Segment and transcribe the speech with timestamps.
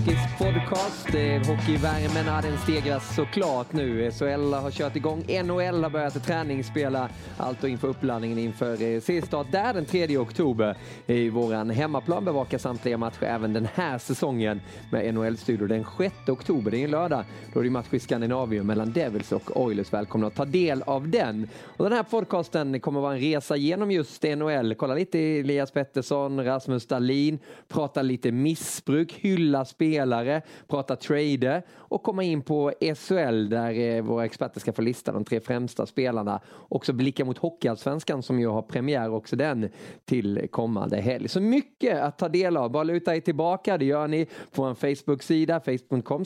[0.00, 1.14] I VF Hockeys podcast.
[1.14, 4.10] Eh, hockeyvärmen ja, den stegras såklart nu.
[4.10, 7.08] SHL har kört igång, NHL har börjat träningsspela.
[7.36, 10.76] Allt och inför uppladdningen inför eh, seriestart där den 3 oktober.
[11.06, 14.60] I våran hemmaplan bevakar samtliga matcher även den här säsongen
[14.92, 16.70] med NHL-studio den 6 oktober.
[16.70, 17.24] Det är en lördag.
[17.52, 19.92] Då är det match i Skandinavien mellan Devils och Oilers.
[19.92, 21.48] Välkomna att ta del av den.
[21.64, 24.74] Och den här podcasten kommer vara en resa genom just NHL.
[24.74, 27.38] Kolla lite Elias Pettersson, Rasmus Dahlin,
[27.68, 30.29] prata lite missbruk, hylla spelare,
[30.68, 35.24] prata trader och komma in på SHL där eh, våra experter ska få lista de
[35.24, 36.40] tre främsta spelarna.
[36.68, 39.68] Också blicka mot Hockeyallsvenskan som ju har premiär också den
[40.04, 41.28] till kommande helg.
[41.28, 42.70] Så mycket att ta del av.
[42.70, 43.78] Bara luta er tillbaka.
[43.78, 46.24] Det gör ni på vår Facebook-sida, facebook.com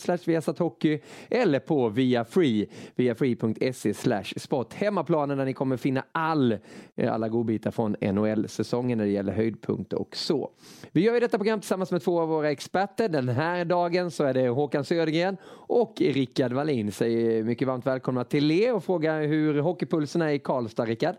[0.59, 3.95] hockey eller på via free, viafree.se
[4.37, 4.75] sport.
[4.75, 6.59] Hemmaplanen där ni kommer finna all,
[6.95, 10.51] eh, alla godbitar från NHL-säsongen när det gäller höjdpunkter och så.
[10.93, 13.09] Vi gör ju detta program tillsammans med två av våra experter.
[13.09, 16.93] Den här dagen så är det Håkan Södergren och Rickard Wallin.
[16.93, 21.15] Säger mycket varmt välkomna till er och frågar hur hockeypulsen är i Karlstad, Rickard.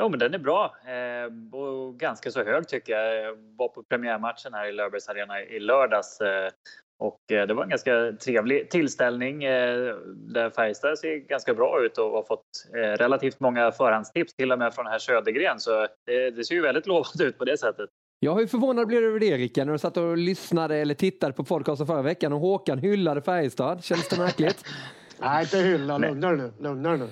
[0.00, 3.24] Jo, men den är bra eh, och ganska så hög tycker jag.
[3.24, 6.50] Jag var på premiärmatchen här i Löfbergs Arena i lördags eh,
[6.98, 11.98] och eh, det var en ganska trevlig tillställning eh, där Färjestad ser ganska bra ut
[11.98, 15.60] och har fått eh, relativt många förhandstips till och med från herr Södergren.
[15.60, 17.90] Så det, det ser ju väldigt lovande ut på det sättet.
[18.20, 21.44] Jag hur förvånad blev över det Rickard när du satt och lyssnade eller tittade på
[21.44, 23.84] podcasten förra veckan och Håkan hyllade Färjestad?
[23.84, 24.64] Känns det märkligt?
[25.18, 25.98] Nej, inte hylla.
[25.98, 26.52] Lugna dig nu.
[26.58, 27.08] Lugna nu.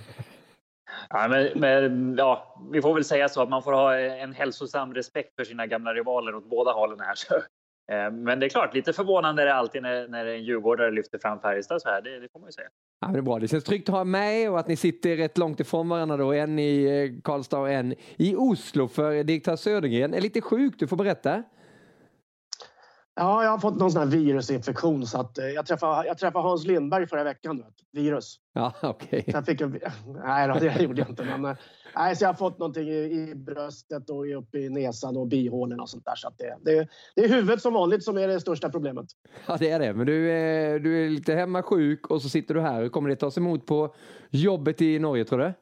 [1.08, 4.94] Ja, men, men, ja, vi får väl säga så att man får ha en hälsosam
[4.94, 7.14] respekt för sina gamla rivaler åt båda hållen här.
[7.14, 7.34] Så,
[7.92, 11.18] Eh, men det är klart, lite förvånande är det alltid när, när en djurgårdare lyfter
[11.18, 12.02] fram Färjestad så här.
[12.02, 12.68] Det, det får man ju säga.
[13.00, 13.38] Ja, det är bra.
[13.38, 16.32] Det känns tryggt att ha med och att ni sitter rätt långt ifrån varandra då.
[16.32, 18.88] En i eh, Karlstad och en i Oslo.
[18.88, 20.74] För direktör Södergren är lite sjuk.
[20.78, 21.42] Du får berätta.
[23.16, 26.48] Ja, jag har fått någon sån här virusinfektion så att eh, jag träffade, jag träffade
[26.48, 27.56] Hans Lindberg förra veckan.
[27.56, 28.36] Vet, virus.
[28.52, 29.20] Ja, okej.
[29.20, 29.22] Okay.
[29.26, 29.70] Jag fick en,
[30.24, 31.24] nej, då, det gjorde jag inte.
[31.24, 31.56] Men, eh,
[31.96, 35.82] nej, så jag har fått någonting i, i bröstet och uppe i näsan och bihålorna
[35.82, 36.14] och sånt där.
[36.14, 39.06] Så det, det, det är huvudet som vanligt som är det största problemet.
[39.46, 39.94] Ja, det är det.
[39.94, 42.88] Men du är, du är lite hemma sjuk och så sitter du här.
[42.88, 43.94] Kommer det tas emot på
[44.30, 45.52] jobbet i Norge tror du?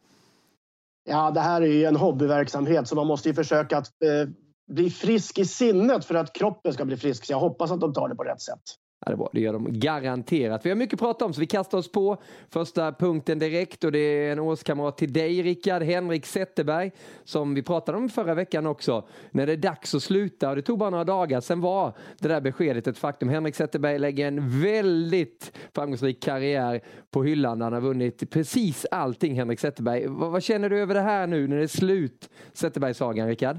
[1.04, 4.28] Ja, det här är ju en hobbyverksamhet så man måste ju försöka att eh,
[4.70, 7.24] bli frisk i sinnet för att kroppen ska bli frisk.
[7.24, 8.62] Så jag hoppas att de tar det på rätt sätt.
[9.04, 9.30] Ja, det, är bra.
[9.32, 10.66] det gör de garanterat.
[10.66, 13.92] Vi har mycket att prata om så vi kastar oss på första punkten direkt och
[13.92, 16.90] det är en årskamrat till dig Rickard, Henrik Zetterberg
[17.24, 19.08] som vi pratade om förra veckan också.
[19.30, 22.28] När det är dags att sluta och det tog bara några dagar sen var det
[22.28, 23.28] där beskedet ett faktum.
[23.28, 26.80] Henrik Zetterberg lägger en väldigt framgångsrik karriär
[27.10, 27.60] på hyllan.
[27.60, 30.06] Han har vunnit precis allting Henrik Zetterberg.
[30.06, 33.58] Vad, vad känner du över det här nu när det är slut Zetterbergsagan, Rickard?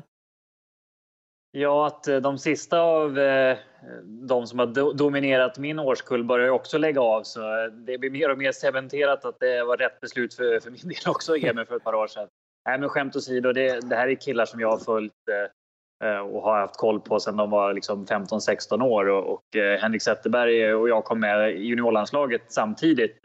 [1.56, 3.58] Ja, att eh, de sista av eh,
[4.06, 7.24] de som har dominerat min årskull börjar också lägga av.
[7.24, 10.72] Så eh, det blir mer och mer cementerat att det var rätt beslut för, för
[10.72, 12.28] min del också Emil, för ett par år sedan.
[12.66, 15.14] Nej, men skämt åsido, det, det här är killar som jag har följt
[16.32, 19.10] och har haft koll på sedan de var liksom 15-16 år.
[19.10, 19.44] Och, och
[19.80, 23.20] Henrik Zetterberg och jag kom med i juniorlandslaget samtidigt.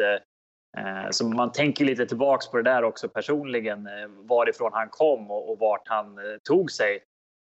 [1.10, 3.88] Så man tänker lite tillbaks på det där också personligen,
[4.28, 6.98] varifrån han kom och, och vart han tog sig.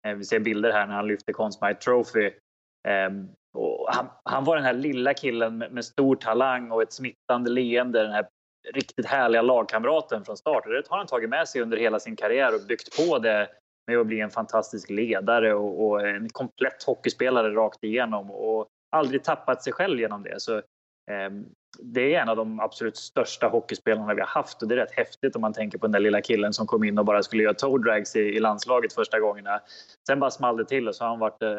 [0.06, 2.30] Eh, vi ser bilder här när han lyfter Consmite Trophy.
[2.88, 3.28] Ehm,
[3.88, 8.02] han, han, var den här lilla killen med, med, stor talang och ett smittande leende.
[8.02, 8.28] Den här
[8.74, 10.64] riktigt härliga lagkamraten från start.
[10.64, 13.48] Det har han tagit med sig under hela sin karriär och byggt på det
[13.86, 19.24] med att bli en fantastisk ledare och, och en komplett hockeyspelare rakt igenom och aldrig
[19.24, 20.40] tappat sig själv genom det.
[20.40, 21.30] Så, eh,
[21.78, 24.92] det är en av de absolut största hockeyspelarna vi har haft och det är rätt
[24.92, 27.42] häftigt om man tänker på den där lilla killen som kom in och bara skulle
[27.42, 29.60] göra toe drags i, i landslaget första gångerna.
[30.06, 31.50] Sen bara small det till och så har han varit eh,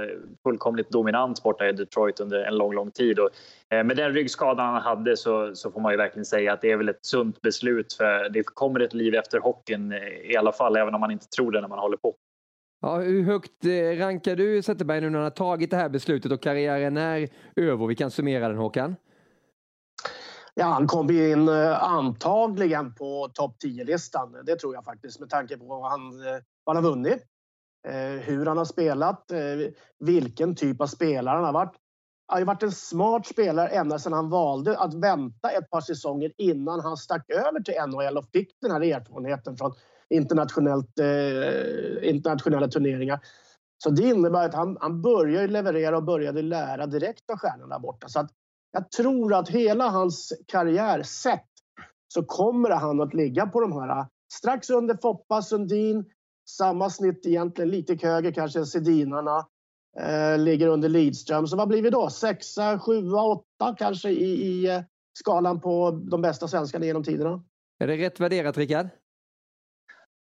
[0.43, 3.19] fullkomligt dominant borta i Detroit under en lång, lång tid.
[3.19, 3.29] Och,
[3.69, 6.71] eh, med den ryggskadan han hade så, så får man ju verkligen säga att det
[6.71, 10.51] är väl ett sunt beslut för det kommer ett liv efter hockeyn eh, i alla
[10.51, 12.15] fall, även om man inte tror det när man håller på.
[12.81, 16.31] Ja, hur högt eh, rankar du Zetterberg nu när han har tagit det här beslutet
[16.31, 17.87] och karriären är över?
[17.87, 18.95] Vi kan summera den Håkan.
[20.61, 24.35] Ja, han kommer in eh, antagligen på topp 10-listan.
[24.45, 27.23] Det tror jag faktiskt med tanke på vad han, eh, vad han har vunnit.
[27.87, 29.31] Eh, hur han har spelat,
[29.99, 31.73] vilken typ av spelare han har varit.
[32.27, 36.31] Han har varit en smart spelare ända sedan han valde att vänta ett par säsonger
[36.37, 39.73] innan han stack över till NHL och fick den här erfarenheten från
[40.09, 43.19] internationellt, eh, internationella turneringar.
[43.83, 47.79] Så det innebär att han, han började leverera och började lära direkt av stjärnorna där
[47.79, 48.07] borta.
[48.07, 48.31] Så att
[48.71, 51.47] jag tror att hela hans karriär sett
[52.07, 56.05] så kommer han att ligga på de här strax under Foppa, Sundin,
[56.49, 59.47] samma snitt egentligen, lite högre kanske Sedinarna.
[59.99, 61.47] Eh, ligger under Lidström.
[61.47, 62.09] Så vad blir vi då?
[62.09, 64.81] Sexa, sjua, åtta kanske i, i eh,
[65.19, 67.43] skalan på de bästa svenskarna genom tiderna.
[67.79, 68.87] Är det rätt värderat, Rickard?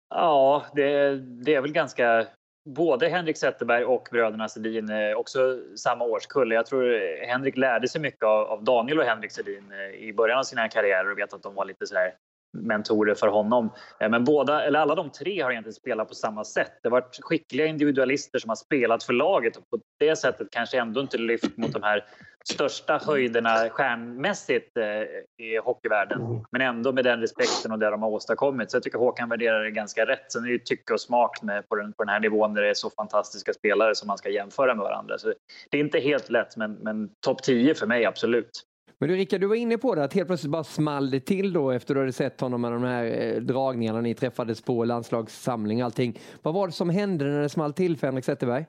[0.09, 2.27] Ja, det, det är väl ganska...
[2.65, 6.51] Både Henrik Zetterberg och bröderna Sedin eh, också samma årskull.
[6.51, 10.43] Jag tror Henrik lärde sig mycket av, Daniel och Henrik Sedin eh, i början av
[10.43, 12.13] sina karriärer och vet att de var lite så här
[12.53, 13.69] mentorer för honom.
[13.99, 16.71] Eh, men båda, eller alla de tre har egentligen spelat på samma sätt.
[16.81, 20.79] Det har varit skickliga individualister som har spelat för laget och på det sättet kanske
[20.79, 22.05] ändå inte lyft mot de här
[22.49, 26.45] största höjderna stjärnmässigt eh, i hockeyvärlden.
[26.51, 28.71] Men ändå med den respekten och det de har åstadkommit.
[28.71, 30.31] Så jag tycker Håkan värderar det ganska rätt.
[30.31, 32.61] Sen är det ju tycke och smak med, på, den, på den här nivån där
[32.61, 35.17] det är så fantastiska spelare som man ska jämföra med varandra.
[35.17, 35.33] Så
[35.69, 38.63] det är inte helt lätt, men, men topp 10 för mig absolut.
[39.03, 41.53] Men du Rickard, du var inne på det att helt plötsligt bara small det till
[41.53, 45.81] då efter du hade sett honom med de här eh, dragningarna ni träffades på landslagssamling
[45.81, 46.19] och allting.
[46.41, 48.65] Vad var det som hände när det small till för Henrik Zetterberg?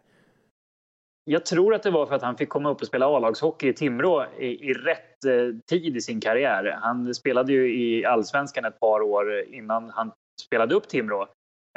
[1.24, 3.72] Jag tror att det var för att han fick komma upp och spela A-lagshockey i
[3.72, 6.78] Timrå i, i rätt eh, tid i sin karriär.
[6.80, 11.28] Han spelade ju i allsvenskan ett par år innan han spelade upp Timrå.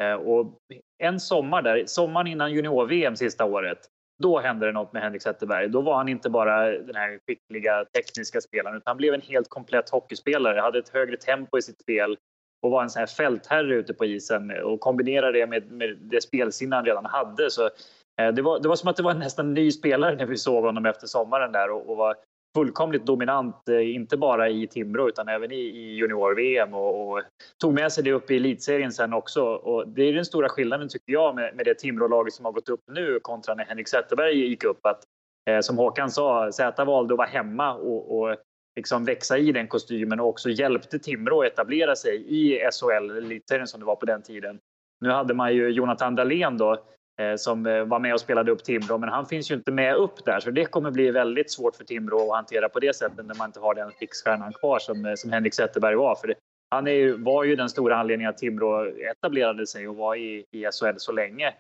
[0.02, 0.58] Eh, och
[1.04, 3.80] en sommar där, sommaren innan junior-VM sista året,
[4.24, 5.70] då hände det något med Henrik Zetterberg.
[5.70, 9.50] Då var han inte bara den här skickliga tekniska spelaren utan han blev en helt
[9.50, 10.60] komplett hockeyspelare.
[10.60, 12.18] Hade ett högre tempo i sitt spel
[12.62, 16.22] och var en sån här fältherre ute på isen och kombinera det med, med det
[16.22, 17.52] spelsinne han redan hade.
[17.52, 17.66] Så,
[18.22, 20.38] eh, det, var, det var som att det var en nästan ny spelare när vi
[20.38, 22.16] såg honom efter sommaren där och, och var
[22.58, 27.22] fullkomligt dominant, eh, inte bara i Timrå utan även i, i junior-VM och, och,
[27.62, 29.44] tog med sig det upp i elitserien sen också.
[29.44, 32.70] Och det är den stora skillnaden tycker jag med, med det Timrå-laget som har gått
[32.70, 34.86] upp nu kontra när Henrik Zetterberg gick upp.
[34.86, 35.04] Att,
[35.50, 38.36] eh, som Håkan sa, Zäta valde att vara hemma och, och
[38.76, 43.68] liksom växa i den kostymen och också hjälpte Timrå att etablera sig i SHL, elitserien
[43.68, 44.60] som det var på den tiden.
[45.02, 46.84] Nu hade man ju Jonathan Dahlén då
[47.38, 50.26] som eh, var med och spelade upp Timrå, men han finns ju inte med upp
[50.26, 53.36] där så det kommer bli väldigt svårt för Timrå att hantera på det sättet när
[53.36, 56.16] man inte har den fixstjärnan kvar som, eh, som Henrik Zetterberg var.
[56.16, 56.34] För det,
[56.70, 60.46] han är ju, var ju den stora anledningen att Timrå etablerade sig och var i,
[60.52, 61.54] i SHL så länge.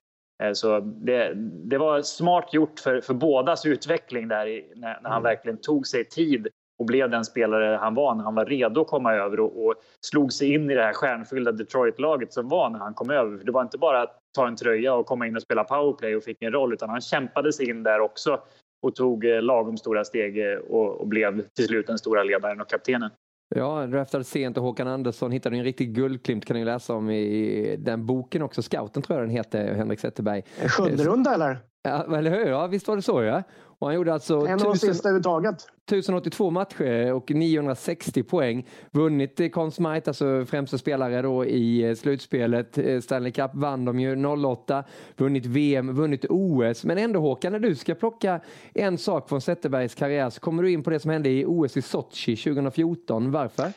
[0.53, 1.33] Så det,
[1.65, 5.23] det var smart gjort för, för bådas utveckling där i, när, när han mm.
[5.23, 6.47] verkligen tog sig tid
[6.79, 9.75] och blev den spelare han var när han var redo att komma över och, och
[10.01, 13.37] slog sig in i det här stjärnfyllda Detroit-laget som var när han kom över.
[13.37, 16.15] För det var inte bara att ta en tröja och komma in och spela powerplay
[16.15, 18.39] och fick en roll utan han kämpade sig in där också
[18.81, 22.61] och tog eh, lagom stora steg eh, och, och blev till slut den stora ledaren
[22.61, 23.09] och kaptenen.
[23.55, 27.75] Ja, draftade sent och Håkan Andersson hittade en riktig guldklimp kan ni läsa om i
[27.79, 28.61] den boken också.
[28.61, 30.43] Scouten tror jag den heter, Henrik Zetterberg.
[30.67, 31.57] Sjunde runda eller?
[31.83, 32.45] Ja, eller hur?
[32.45, 33.43] Ja, visst var det så ja.
[33.79, 35.55] Och han gjorde alltså en av de sista överhuvudtaget.
[35.85, 38.67] 1082 matcher och 960 poäng.
[38.91, 42.77] Vunnit Conn Smythe, alltså främsta spelare då i eh, slutspelet.
[42.77, 44.83] Eh, Stanley Cup vann de ju 08.
[45.17, 46.83] Vunnit VM, vunnit OS.
[46.83, 48.39] Men ändå Håkan, när du ska plocka
[48.73, 51.77] en sak från Zetterbergs karriär så kommer du in på det som hände i OS
[51.77, 53.31] i Sochi 2014.
[53.31, 53.73] Varför?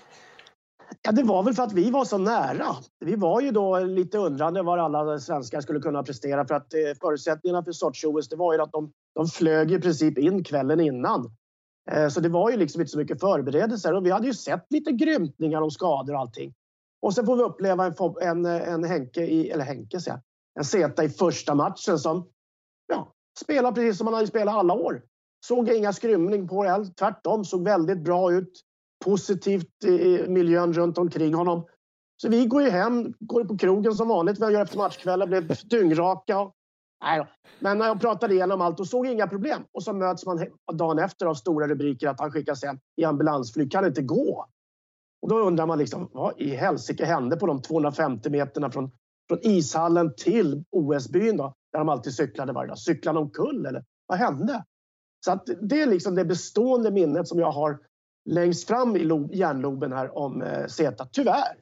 [1.02, 2.76] Ja, det var väl för att vi var så nära.
[3.00, 6.80] Vi var ju då lite undrande var alla svenskar skulle kunna prestera för att eh,
[7.00, 11.30] förutsättningarna för Sochi-OS det var ju att de, de flög i princip in kvällen innan.
[11.90, 14.66] Eh, så det var ju liksom inte så mycket förberedelser och vi hade ju sett
[14.70, 16.54] lite grymtningar om skador och allting.
[17.02, 20.20] Och sen får vi uppleva en, en, en Henke i, eller Henke säger
[20.58, 22.28] en Zeta i första matchen som
[22.86, 25.02] ja, spelar precis som han hade spelat alla år.
[25.46, 28.52] Såg inga skrymning på det, tvärtom såg väldigt bra ut
[29.04, 31.66] positivt i miljön runt omkring honom.
[32.22, 35.52] Så vi går ju hem, går på krogen som vanligt, jag gör efter matchkvällar, blev
[35.64, 36.50] dyngraka.
[37.04, 37.26] Nej då.
[37.58, 39.62] Men när jag pratade igenom allt och såg inga problem.
[39.72, 43.72] Och så möts man dagen efter av stora rubriker att han skickas hem i ambulansflyg.
[43.72, 44.46] Kan inte gå.
[45.22, 48.90] Och då undrar man liksom, vad i helsike hände på de 250 meterna från,
[49.28, 51.54] från ishallen till OS-byn då?
[51.72, 52.78] Där de alltid cyklade varje dag.
[52.78, 54.64] Cyklade de omkull eller vad hände?
[55.24, 57.78] Så att det är liksom det bestående minnet som jag har
[58.30, 59.00] längst fram i
[59.32, 61.56] hjärnloben här om eh, Zeta, tyvärr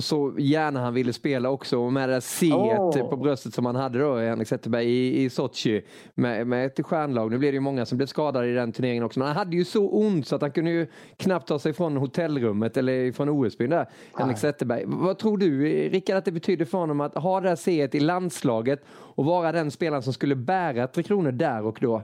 [0.00, 3.10] så gärna han ville spela också och med det C oh.
[3.10, 7.30] på bröstet som han hade då, Henrik Zetterberg i, i Sochi med, med ett stjärnlag.
[7.30, 9.56] Nu blev det ju många som blev skadade i den turneringen också, men han hade
[9.56, 10.86] ju så ont så att han kunde ju
[11.16, 14.84] knappt ta sig från hotellrummet eller från OS-byn där, Henrik Zetterberg.
[14.86, 18.00] Vad tror du, Rickard, att det betyder för honom att ha det här C i
[18.00, 22.02] landslaget och vara den spelaren som skulle bära Tre Kronor där och då?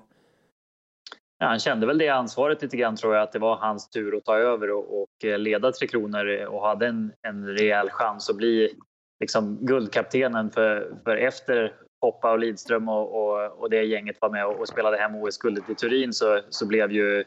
[1.39, 4.17] Ja, han kände väl det ansvaret lite grann tror jag att det var hans tur
[4.17, 7.91] att ta över och, och eh, leda Tre Kronor eh, och hade en, en rejäl
[7.91, 8.75] chans att bli
[9.21, 14.47] liksom guldkaptenen för, för efter Hoppa och Lidström och, och, och det gänget var med
[14.47, 17.25] och, och spelade hem OS-guldet i Turin så, så blev ju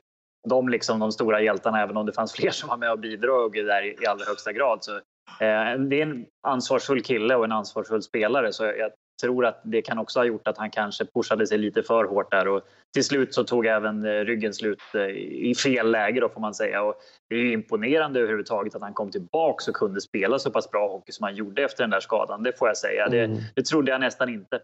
[0.49, 3.53] de liksom de stora hjältarna även om det fanns fler som var med och bidrog
[3.53, 4.83] där i, i allra högsta grad.
[4.83, 8.91] Så, eh, det är en ansvarsfull kille och en ansvarsfull spelare så jag,
[9.21, 12.31] tror att det kan också ha gjort att han kanske pushade sig lite för hårt
[12.31, 12.61] där och
[12.93, 15.01] till slut så tog även eh, ryggen slut eh,
[15.49, 16.83] i fel läge då får man säga.
[16.83, 16.95] Och
[17.29, 21.11] det är överhuvudtaget överhuvudtaget att han kom tillbaka och kunde spela så pass bra hockey
[21.11, 22.43] som han gjorde efter den där skadan.
[22.43, 23.05] Det får jag säga.
[23.05, 23.33] Mm.
[23.33, 24.59] Det, det trodde jag nästan inte.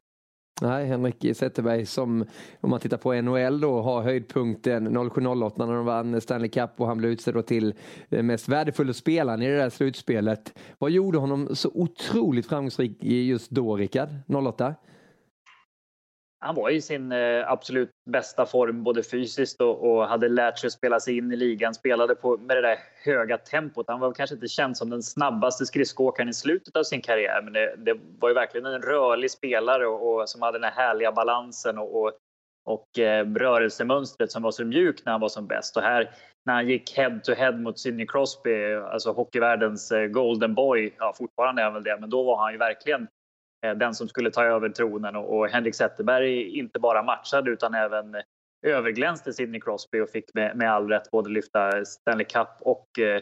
[0.62, 2.26] Nej, Henrik Zetterberg som,
[2.62, 6.88] om man tittar på NHL då, har höjdpunkten 07-08 när de vann Stanley Cup och
[6.88, 7.74] han blev utsedd till
[8.10, 10.54] den mest värdefulla spelaren i det där slutspelet.
[10.78, 14.10] Vad gjorde honom så otroligt framgångsrik just då, Rickard?
[14.28, 14.76] 08?
[16.40, 20.68] Han var i sin eh, absolut bästa form både fysiskt och, och, hade lärt sig
[20.68, 21.74] att spela sig in i ligan.
[21.74, 23.86] Spelade på, med det där höga tempot.
[23.88, 27.54] Han var kanske inte känd som den snabbaste skridskoåkaren i slutet av sin karriär men
[27.54, 31.12] det, det var ju verkligen en rörlig spelare och, och som hade den här härliga
[31.12, 32.12] balansen och, och,
[32.66, 35.78] och eh, rörelsemönstret som var så mjukt när han var som bäst.
[35.78, 36.12] Och här
[36.46, 41.14] när han gick head to head mot Sidney Crosby, alltså hockeyvärldens eh, golden boy, ja
[41.18, 43.08] fortfarande är han väl det, men då var han ju verkligen
[43.66, 48.16] Eh, den som skulle ta över tronen och Henrik Zetterberg inte bara matchade utan även
[48.66, 53.22] överglänste Sidney Crosby och fick med, med all rätt både lyfta Stanley Cup och eh,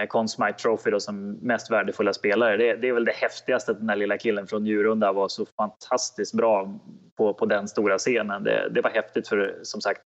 [0.00, 2.56] eh Conn Smythe Trophy då som mest värdefulla spelare.
[2.56, 5.46] Det, det, är väl det häftigaste att den där lilla killen från Njurunda var så
[5.46, 6.78] fantastiskt bra
[7.16, 8.44] på, på den stora scenen.
[8.44, 10.02] Det, det, var häftigt för som sagt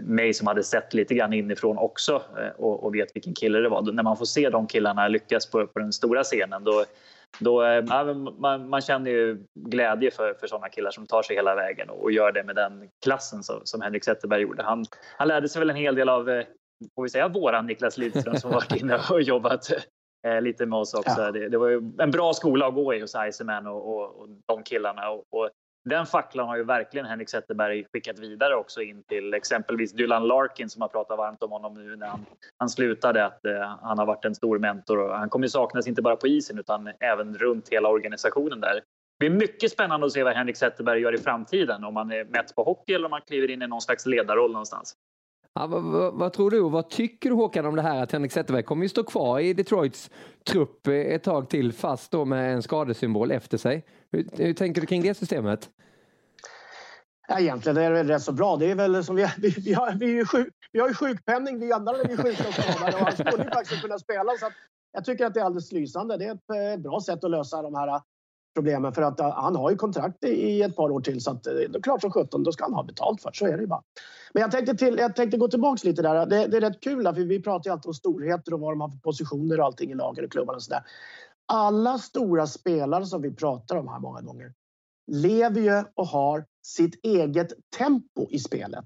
[0.00, 3.68] mig som hade sett lite grann inifrån också eh, och, och vet vilken kille det
[3.68, 3.92] var.
[3.92, 6.84] När man får se de killarna lyckas på, på den stora scenen då,
[7.40, 11.36] då, eh, ja, man, man, känner ju glädje för, för sådana killar som tar sig
[11.36, 14.62] hela vägen och, och gör det med den klassen som, som Henrik Zetterberg gjorde.
[14.62, 14.84] Han,
[15.16, 16.44] han lärde sig väl en hel del av, eh,
[16.94, 19.70] får vi säga, våran Niklas Lidström som varit inne och jobbat
[20.26, 21.20] eh, lite med oss också.
[21.20, 21.32] Ja.
[21.32, 24.62] Det, det, var en bra skola att gå i hos Iceman och, och, och de
[24.62, 25.10] killarna.
[25.10, 25.50] Och, och,
[25.84, 30.70] den facklan har ju verkligen Henrik Zetterberg skickat vidare också in till exempelvis Dylan Larkin
[30.70, 32.26] som har pratat varmt om honom nu när han,
[32.58, 33.26] han slutade.
[33.26, 36.16] Att eh, han har varit en stor mentor och han kommer ju saknas inte bara
[36.16, 38.74] på isen utan även runt hela organisationen där.
[38.74, 42.24] Det blir mycket spännande att se vad Henrik Zetterberg gör i framtiden om han är
[42.24, 44.94] mätt på hockey eller om han kliver in i någon slags ledarroll någonstans.
[45.54, 48.12] Ja, vad, vad, vad, tror du och vad tycker du Håkan om det här att
[48.12, 50.10] Henrik Zetterberg kommer ju stå kvar i Detroits
[50.44, 53.84] trupp ett tag till fast då med en skadesymbol efter sig.
[54.12, 55.70] Hur, hur tänker du kring det systemet?
[57.28, 58.56] Ja, egentligen är det väl rätt så bra.
[58.56, 61.72] Det är väl som vi, vi, vi, har, vi, sjuk, vi har ju sjukpenning vi
[61.72, 64.32] andra när vi är sjuka och skadade och han skulle ju faktiskt kunna spela.
[64.40, 64.50] Så
[64.92, 66.16] jag tycker att det är alldeles lysande.
[66.16, 68.00] Det är ett eh, bra sätt att lösa de här eh,
[68.54, 71.42] problemen för att eh, han har ju kontrakt i ett par år till så att
[71.42, 73.36] det är klart som sjutton, då ska han ha betalt för det.
[73.36, 73.82] Så är det ju bara.
[74.32, 76.26] Men jag tänkte, till, jag tänkte gå tillbaks lite där.
[76.26, 78.80] Det, det är rätt kul för vi pratar ju alltid om storheter och vad de
[78.80, 80.82] har för positioner och allting i lagen och klubbarna och sådär.
[81.52, 84.52] Alla stora spelare som vi pratar om här många gånger
[85.12, 88.84] lever ju och har sitt eget tempo i spelet.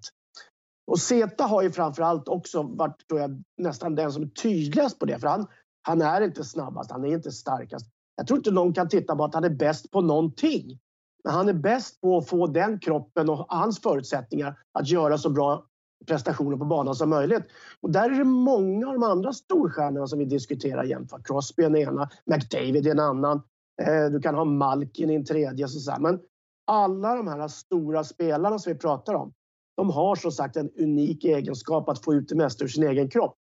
[0.87, 5.07] Och Zeta har ju framförallt också varit tror jag, nästan den som är tydligast på
[5.07, 5.19] det.
[5.19, 5.47] För han,
[5.83, 7.87] han är inte snabbast, han är inte starkast.
[8.17, 10.79] Jag tror inte någon kan titta på att han är bäst på någonting.
[11.25, 15.31] Men han är bäst på att få den kroppen och hans förutsättningar att göra så
[15.31, 15.67] bra
[16.07, 17.43] prestationer på banan som möjligt.
[17.81, 21.13] Och där är det många av de andra storstjärnorna som vi diskuterar jämt.
[21.25, 23.43] Crosby är en ena, McDavid är en annan.
[23.83, 25.69] Eh, du kan ha Malkin i en tredje.
[25.69, 26.21] Så Men
[26.67, 29.33] alla de här stora spelarna som vi pratar om,
[29.77, 33.09] de har som sagt en unik egenskap att få ut det mesta ur sin egen
[33.09, 33.37] kropp.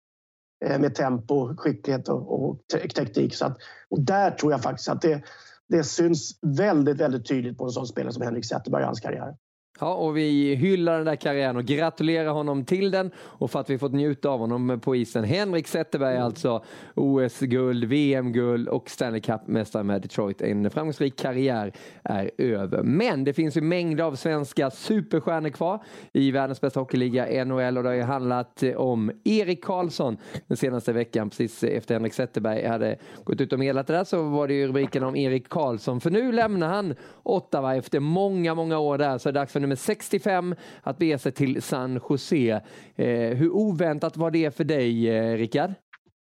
[0.65, 2.59] Eh, med tempo, skicklighet och, och
[2.95, 3.35] teknik.
[3.35, 3.57] Så att,
[3.89, 5.23] och där tror jag faktiskt att det,
[5.69, 9.35] det syns väldigt, väldigt tydligt på en sån spelare som Henrik Zetterberg i hans karriär.
[9.79, 13.69] Ja, och vi hyllar den där karriären och gratulerar honom till den och för att
[13.69, 15.23] vi fått njuta av honom på isen.
[15.23, 16.63] Henrik Zetterberg alltså,
[16.95, 20.41] OS-guld, VM-guld och Stanley Cup-mästare med Detroit.
[20.41, 21.71] En framgångsrik karriär
[22.03, 22.83] är över.
[22.83, 27.83] Men det finns ju mängder av svenska superstjärnor kvar i världens bästa hockeyliga, NHL, och
[27.83, 30.17] det har ju handlat om Erik Karlsson
[30.47, 34.23] den senaste veckan, precis efter Henrik Zetterberg hade gått ut och meddelat det där så
[34.23, 38.79] var det ju rubriken om Erik Karlsson, för nu lämnar han Ottawa efter många, många
[38.79, 42.61] år där, så är det dags för nummer 65 att bege sig till San Jose.
[42.95, 45.73] Eh, hur oväntat var det för dig, eh, Rickard?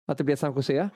[0.07, 0.89] Att det blev San Jose?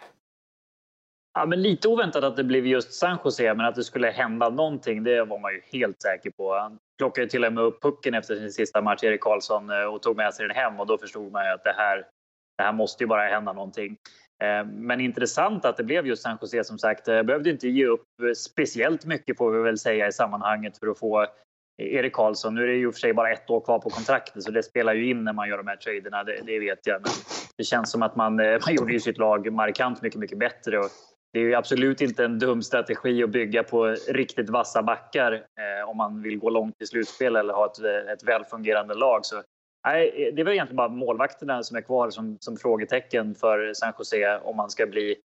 [1.34, 4.50] Ja, men lite oväntat att det blev just San Jose, men att det skulle hända
[4.50, 6.54] någonting, det var man ju helt säker på.
[6.54, 10.02] Han plockade till och med upp pucken efter sin sista match, Erik Karlsson, eh, och
[10.02, 11.98] tog med sig den hem och då förstod man ju att det här,
[12.58, 13.98] det här måste ju bara hända någonting.
[14.44, 17.08] Eh, men intressant att det blev just San Jose som sagt.
[17.08, 20.88] Jag behövde inte ge upp eh, speciellt mycket får vi väl säga i sammanhanget för
[20.88, 21.28] att få
[21.82, 22.56] Erik Karlsson.
[22.56, 24.94] Nu är det ju för sig bara ett år kvar på kontraktet så det spelar
[24.94, 27.02] ju in när man gör de här traderna, det, det vet jag.
[27.02, 27.12] Men
[27.58, 30.80] det känns som att man, eh, man gjorde ju sitt lag markant mycket, mycket bättre.
[30.80, 30.90] Och
[31.34, 35.90] det är ju absolut inte en dum strategi att bygga på riktigt vassa backar eh,
[35.90, 37.80] om man vill gå långt i slutspel eller ha ett,
[38.14, 39.26] ett välfungerande lag.
[39.26, 39.42] Så
[39.86, 43.74] Nej, eh, det är väl egentligen bara målvakterna som är kvar som, som frågetecken för
[43.74, 45.16] San Jose om man ska bli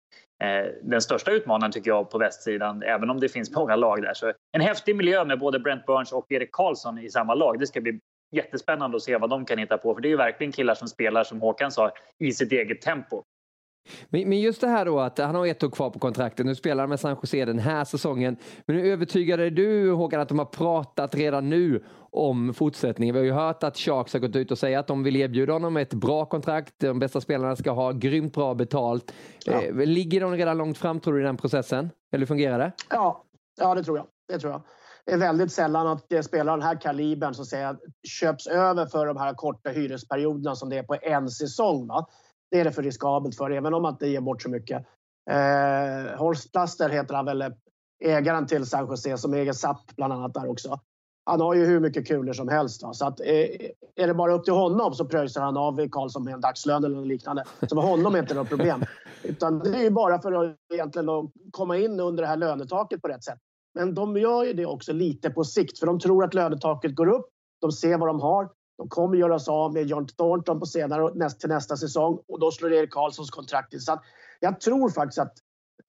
[0.43, 4.15] eh, den största utmanaren tycker jag på västsidan, även om det finns många lag där.
[4.15, 7.59] Så en häftig miljö med både Brent Burns och Erik Karlsson i samma lag.
[7.59, 8.01] Det ska bli
[8.33, 10.89] jättespännande att se vad de kan hitta på, för det är ju verkligen killar som
[10.89, 13.23] spelar, som Håkan sa, i sitt eget tempo.
[14.09, 16.47] Men just det här då att han har ett år kvar på kontraktet.
[16.47, 18.37] Nu spelar han med San Jose den här säsongen.
[18.67, 23.15] Men hur övertygade är du Håkan att de har pratat redan nu om fortsättningen?
[23.15, 25.53] Vi har ju hört att Sharks har gått ut och säger att de vill erbjuda
[25.53, 26.75] honom ett bra kontrakt.
[26.79, 29.13] De bästa spelarna ska ha grymt bra betalt.
[29.45, 29.63] Ja.
[29.63, 31.91] Eh, ligger de redan långt fram tror du i den processen?
[32.13, 32.73] Eller hur fungerar det?
[32.91, 33.25] Ja,
[33.61, 34.07] ja det tror jag.
[34.29, 34.63] Det tror jag.
[35.07, 37.77] Det är väldigt sällan att det spelar den här kalibern så att säga,
[38.09, 41.87] köps över för de här korta hyresperioderna som det är på en säsong.
[41.87, 42.07] Va?
[42.51, 44.87] Det är det för riskabelt för, även om man inte ger bort så mycket.
[45.31, 47.45] Eh, Horst Plaster heter han väl,
[48.05, 50.81] ägaren till San Jose som äger SAP bland annat där också.
[51.25, 52.81] Han har ju hur mycket kulor som helst.
[52.81, 52.93] Då.
[52.93, 53.27] Så att, eh,
[53.97, 56.97] är det bara upp till honom så pröjsar han av Karlsson med en dagslön eller
[56.97, 57.45] något liknande.
[57.61, 58.85] Så för honom är det inte något problem.
[59.23, 61.09] Utan det är ju bara för att egentligen
[61.51, 63.39] komma in under det här lönetaket på rätt sätt.
[63.75, 67.09] Men de gör ju det också lite på sikt för de tror att lönetaket går
[67.09, 67.27] upp.
[67.61, 68.49] De ser vad de har.
[68.79, 72.41] De kommer göra sig av med John Thornton på senare, näst, till nästa säsong och
[72.41, 73.81] då slår Erik Karlssons kontrakt in.
[73.81, 74.01] Så
[74.41, 75.35] jag tror faktiskt att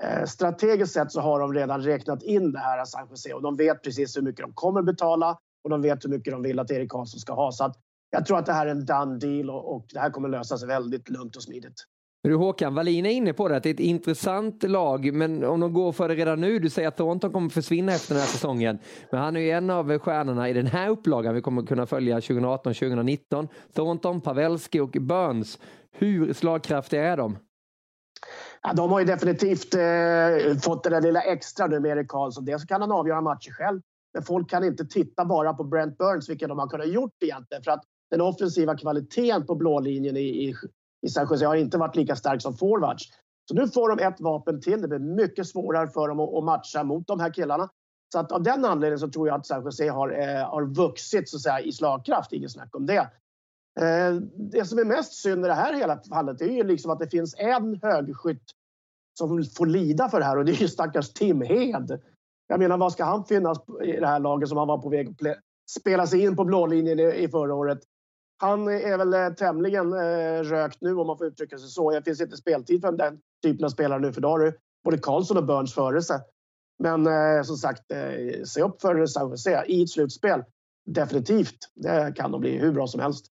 [0.03, 3.55] eh, strategiskt sett så har de redan räknat in det här San Jose och de
[3.55, 6.71] vet precis hur mycket de kommer betala och de vet hur mycket de vill att
[6.71, 7.51] Erik Karlsson ska ha.
[7.51, 7.75] Så att
[8.09, 10.57] jag tror att det här är en done deal och, och det här kommer lösa
[10.57, 11.83] sig väldigt lugnt och smidigt.
[12.27, 15.43] Men du Håkan, Wallin är inne på det, att det är ett intressant lag, men
[15.43, 18.21] om de går för det redan nu, du säger att Thornton kommer försvinna efter den
[18.21, 18.79] här säsongen,
[19.11, 22.19] men han är ju en av stjärnorna i den här upplagan vi kommer kunna följa
[22.19, 23.47] 2018-2019.
[23.73, 25.59] Thornton, Pavelski och Burns.
[25.91, 27.37] Hur slagkraftiga är de?
[28.61, 32.45] Ja, de har ju definitivt eh, fått det där lilla extra nu med Erik Karlsson.
[32.45, 33.81] Dels kan han avgöra matcher själv,
[34.13, 37.63] men folk kan inte titta bara på Brent Burns, vilket de har kunnat gjort egentligen.
[37.63, 40.53] För att den offensiva kvaliteten på blå linjen i, i
[41.07, 43.03] i San Jose har inte varit lika stark som forwards.
[43.49, 44.81] Så nu får de ett vapen till.
[44.81, 47.69] Det blir mycket svårare för dem att matcha mot de här killarna.
[48.13, 51.29] Så att av den anledningen så tror jag att San Jose har, eh, har vuxit
[51.29, 52.33] så att säga, i slagkraft.
[52.33, 53.09] Inget snack om det.
[53.79, 54.13] Eh,
[54.51, 57.07] det som är mest synd i det här hela fallet är ju liksom att det
[57.07, 58.51] finns en högskytt
[59.19, 62.01] som får lida för det här och det är ju stackars Tim Hed.
[62.47, 65.09] Jag menar, vad ska han finnas i det här laget som han var på väg
[65.09, 65.37] att
[65.79, 67.79] spela sig in på blålinjen i, i förra året?
[68.37, 71.91] Han är väl eh, tämligen eh, rökt nu om man får uttrycka sig så.
[71.91, 74.97] Det finns inte speltid för den typen av spelare nu för då har du både
[74.97, 76.19] Karlsson och Burns före sig.
[76.79, 80.43] Men eh, som sagt, eh, se upp för San Jose i ett slutspel.
[80.85, 81.57] Definitivt.
[81.75, 83.25] Det kan de bli hur bra som helst.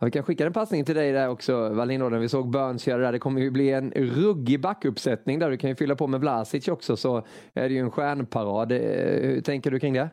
[0.00, 2.86] Ja, vi kan skicka en passning till dig där också, Wallin, när vi såg Burns
[2.86, 3.12] göra det där.
[3.12, 5.50] Det kommer ju bli en ruggig backuppsättning där.
[5.50, 8.72] Du kan ju fylla på med Vlasic också, så är det ju en stjärnparad.
[8.72, 8.78] Eh,
[9.22, 10.10] hur tänker du kring det?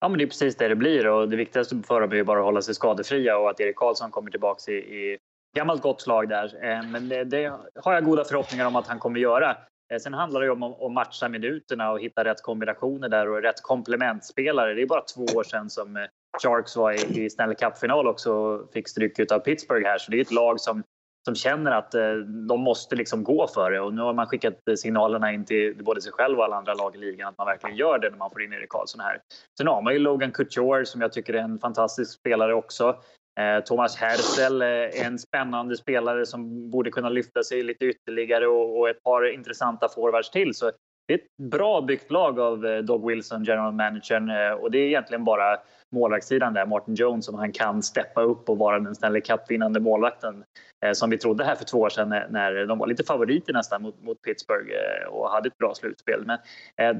[0.00, 2.24] Ja, men det är precis det det blir och det viktigaste för dem är ju
[2.24, 5.18] bara att hålla sig skadefria och att Erik Karlsson kommer tillbaka i, i
[5.56, 6.64] gammalt gott slag där.
[6.64, 9.56] Eh, men det, det, har jag goda förhoppningar om att han kommer göra.
[9.92, 13.42] Eh, sen handlar det ju om att matcha minuterna och hitta rätt kombinationer där och
[13.42, 14.74] rätt komplementspelare.
[14.74, 16.02] Det är bara två år sedan som eh,
[16.42, 19.98] Sharks var i, i Stanley Cup-final också och fick stryk av Pittsburgh här.
[19.98, 20.82] Så det är ett lag som
[21.26, 22.14] som känner att eh,
[22.48, 23.80] de måste liksom gå för det.
[23.80, 26.94] Och nu har man skickat signalerna in till både sig själv och alla andra lag
[26.94, 29.20] i ligan att man verkligen gör det när man får in Erik Karlsson här.
[29.58, 32.96] Sen har man ju Logan Couture som jag tycker är en fantastisk spelare också.
[33.40, 38.46] Eh, Thomas Hersel är eh, en spännande spelare som borde kunna lyfta sig lite ytterligare
[38.46, 40.54] och, och ett par intressanta forwards till.
[40.54, 40.70] Så
[41.06, 44.78] det är ett bra byggt lag av eh, Doug Wilson, general managern, eh, och det
[44.78, 45.56] är egentligen bara
[45.92, 50.44] målvaktssidan där, Martin Jones, som han kan steppa upp och vara den Stanley Cup-vinnande målvakten
[50.84, 53.82] eh, som vi trodde här för två år sedan när de var lite favoriter nästan
[53.82, 54.72] mot, mot Pittsburgh
[55.08, 56.24] och hade ett bra slutspel.
[56.26, 56.38] Men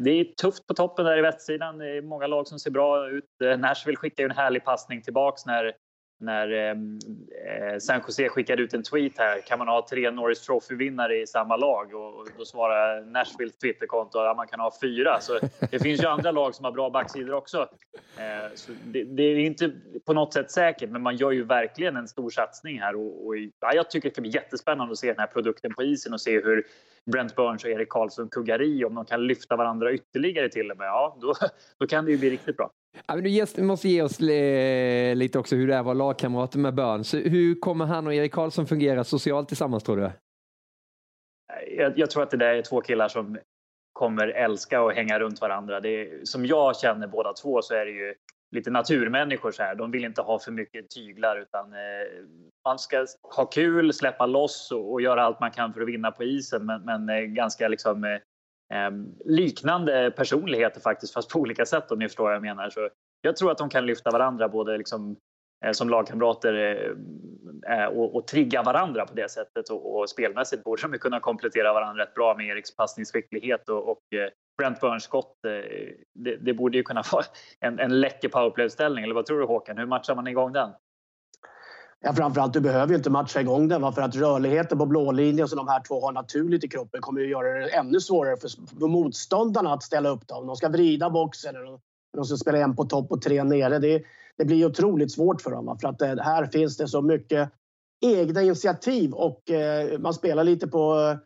[0.04, 1.78] det är tufft på toppen där i västsidan.
[1.78, 3.24] Det är många lag som ser bra ut.
[3.58, 5.72] Nashville skickar ju en härlig passning tillbaks när
[6.18, 6.98] när ehm,
[7.46, 9.40] eh, San Jose skickade ut en tweet här.
[9.40, 11.94] Kan man ha tre Norris Trophy-vinnare i samma lag?
[11.94, 15.20] Och, då svarar Nashvilles Twitterkonto att man kan ha fyra.
[15.20, 15.38] Så
[15.70, 17.68] det finns ju andra lag som har bra backsidor också.
[18.16, 19.72] Eh, så det, det, är inte
[20.06, 22.96] på något sätt säkert, men man gör ju verkligen en stor satsning här.
[22.96, 25.82] Och, och ja, jag tycker det ska bli jättespännande att se den här produkten på
[25.82, 26.66] isen och se hur
[27.12, 28.84] Brent Burns och Erik Karlsson kuggar i.
[28.84, 31.34] Om de kan lyfta varandra ytterligare till och med, ja, då,
[31.78, 32.70] då kan det ju bli riktigt bra.
[33.06, 36.58] Ja, men du måste ge oss eh, lite också hur det är att vara lagkamrater
[36.58, 37.14] med Burns.
[37.14, 40.10] Hur kommer han och Erik Karlsson fungera socialt tillsammans tror du?
[41.76, 43.38] Jag, jag tror att det där är två killar som
[43.92, 45.80] kommer älska att hänga runt varandra.
[45.80, 48.14] Det som jag känner båda två så är det ju
[48.56, 49.74] lite naturmänniskor så här.
[49.74, 51.78] De vill inte ha för mycket tyglar utan eh,
[52.64, 56.10] man ska ha kul, släppa loss och, och, göra allt man kan för att vinna
[56.10, 56.66] på isen.
[56.66, 58.12] Men, men eh, ganska liksom eh,
[58.78, 58.90] eh
[59.24, 62.70] liknande personligheter faktiskt, fast på olika sätt om ni förstår vad jag menar.
[62.70, 62.88] Så
[63.20, 65.16] jag tror att de kan lyfta varandra både liksom,
[65.64, 69.68] Eh, som lagkamrater eh, eh, och, och trigga varandra på det sättet.
[69.68, 74.00] Och, och spelmässigt borde de kunna komplettera varandra rätt bra med Eriks passningsskicklighet och, och
[74.58, 75.38] Brent Burns skott.
[76.14, 77.24] Det, det, borde ju kunna vara
[77.60, 79.04] en, en läcker powerplay-ställning.
[79.04, 79.78] Eller vad tror du Håkan?
[79.78, 80.70] Hur matchar man igång den?
[82.00, 85.56] Ja, framförallt, du behöver ju inte matcha igång den för att rörligheten på blålinjen som
[85.56, 88.36] de här två har naturligt i kroppen kommer ju göra det ännu svårare
[88.80, 90.46] för motståndarna att ställa upp dem.
[90.46, 91.78] De ska vrida boxen eller
[92.16, 93.78] de ska spela en på topp och tre nere.
[93.78, 94.02] Det,
[94.38, 97.50] det blir otroligt svårt för dem för att det, här finns det så mycket
[98.00, 101.16] egna initiativ och eh, man spelar lite på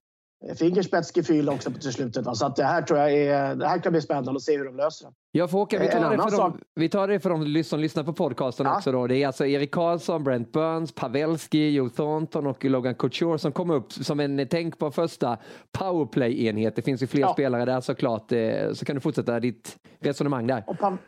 [0.49, 2.27] Eh, fingerspetsgefühl också på slutet.
[2.27, 2.35] Va?
[2.35, 4.65] Så att det här tror jag är, det här kan bli spännande att se hur
[4.65, 5.13] de löser det.
[5.33, 8.13] Ja, Fåke, vi, tar det för de, vi tar det för de som lyssnar på
[8.13, 8.77] podcasten ja.
[8.77, 8.93] också.
[8.93, 9.07] Då.
[9.07, 13.75] Det är alltså Erik Karlsson, Brent Burns, Pavelski, Joe Thornton och Logan Couture som kommer
[13.75, 15.39] upp som en tänkbar första
[15.79, 16.77] powerplay-enhet.
[16.77, 17.33] Det finns ju fler ja.
[17.33, 18.33] spelare där såklart.
[18.33, 20.65] Eh, så kan du fortsätta ditt resonemang där.
[20.67, 20.99] Och, pa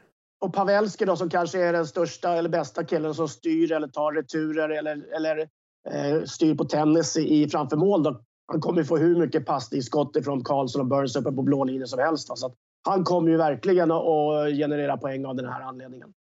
[0.43, 4.13] och Pavelski då som kanske är den största eller bästa killen som styr eller tar
[4.13, 5.49] returer eller, eller
[5.91, 8.03] eh, styr på tennis i, framför mål.
[8.03, 11.87] Då han kommer få hur mycket passningsskott från Karlsson och Burns uppe på blå linjen
[11.87, 12.39] som helst.
[12.39, 12.55] Så
[12.89, 16.13] han kommer ju verkligen att generera poäng av den här anledningen.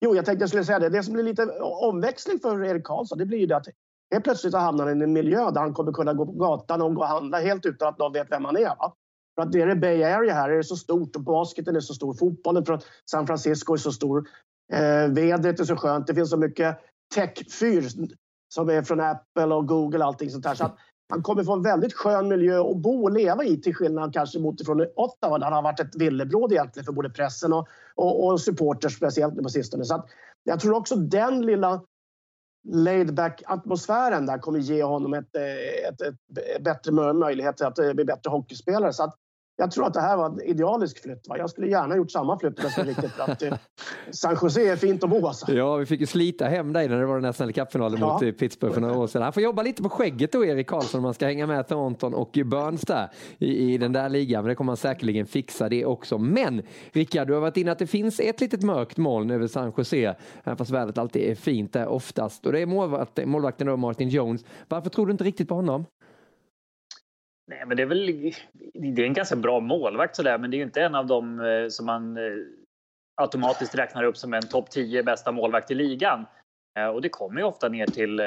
[0.00, 0.88] Jo, jag tänkte jag skulle säga det.
[0.88, 3.66] Det som blir lite omväxling för Erik Karlsson, det blir ju det att
[4.12, 6.94] helt plötsligt hamnar han i en miljö där han kommer kunna gå på gatan och
[6.94, 8.68] gå och handla helt utan att någon vet vem han är.
[8.68, 8.94] Va?
[9.40, 11.80] För att det är det Bay Area här, är det så stort och basketen är
[11.80, 12.14] så stor.
[12.14, 14.28] Fotbollen från San Francisco är så stor.
[14.72, 16.06] Eh, vädret är så skönt.
[16.06, 16.78] Det finns så mycket
[17.14, 17.88] techfyr
[18.54, 20.54] som är från Apple och Google och allting sånt där.
[20.54, 20.76] Så att
[21.08, 24.38] han kommer få en väldigt skön miljö att bo och leva i till skillnad kanske
[24.38, 28.26] mot ifrån Ottawa där han har varit ett villebråd egentligen för både pressen och, och,
[28.26, 29.84] och supporters speciellt nu på sistone.
[29.84, 30.04] Så
[30.44, 31.82] jag tror också den lilla
[32.68, 37.92] laid back atmosfären där kommer ge honom ett, eh, ett, ett bättre möjlighet att eh,
[37.92, 38.92] bli bättre hockeyspelare.
[38.92, 39.16] Så att
[39.60, 41.28] jag tror att det här var en idealisk flytt.
[41.28, 41.38] Va?
[41.38, 43.20] Jag skulle gärna gjort samma flytt om riktigt.
[43.20, 43.54] Att, eh,
[44.10, 45.52] San Jose är fint att bo alltså.
[45.52, 48.12] Ja, vi fick ju slita hem dig när det var den här Stanley Cup-finalen ja.
[48.12, 49.22] mot eh, Pittsburgh för några år sedan.
[49.22, 52.14] Han får jobba lite på skägget då, Erik Karlsson, om man ska hänga med Thornton
[52.14, 54.42] och Burns där i, i den där ligan.
[54.42, 56.18] Men det kommer han säkerligen fixa det också.
[56.18, 59.72] Men Rickard, du har varit inne att det finns ett litet mörkt moln över San
[59.76, 62.46] Jose, även fast vädret alltid är fint där oftast.
[62.46, 64.44] Och det är målvakten, målvakten då, Martin Jones.
[64.68, 65.84] Varför tror du inte riktigt på honom?
[67.50, 68.32] Nej, men det är väl
[68.74, 71.40] det är en ganska bra målvakt sådär, men det är ju inte en av dem
[71.40, 72.22] eh, som man eh,
[73.16, 76.26] automatiskt räknar upp som en topp 10 bästa målvakt i ligan.
[76.78, 78.20] Eh, och det kommer ju ofta ner till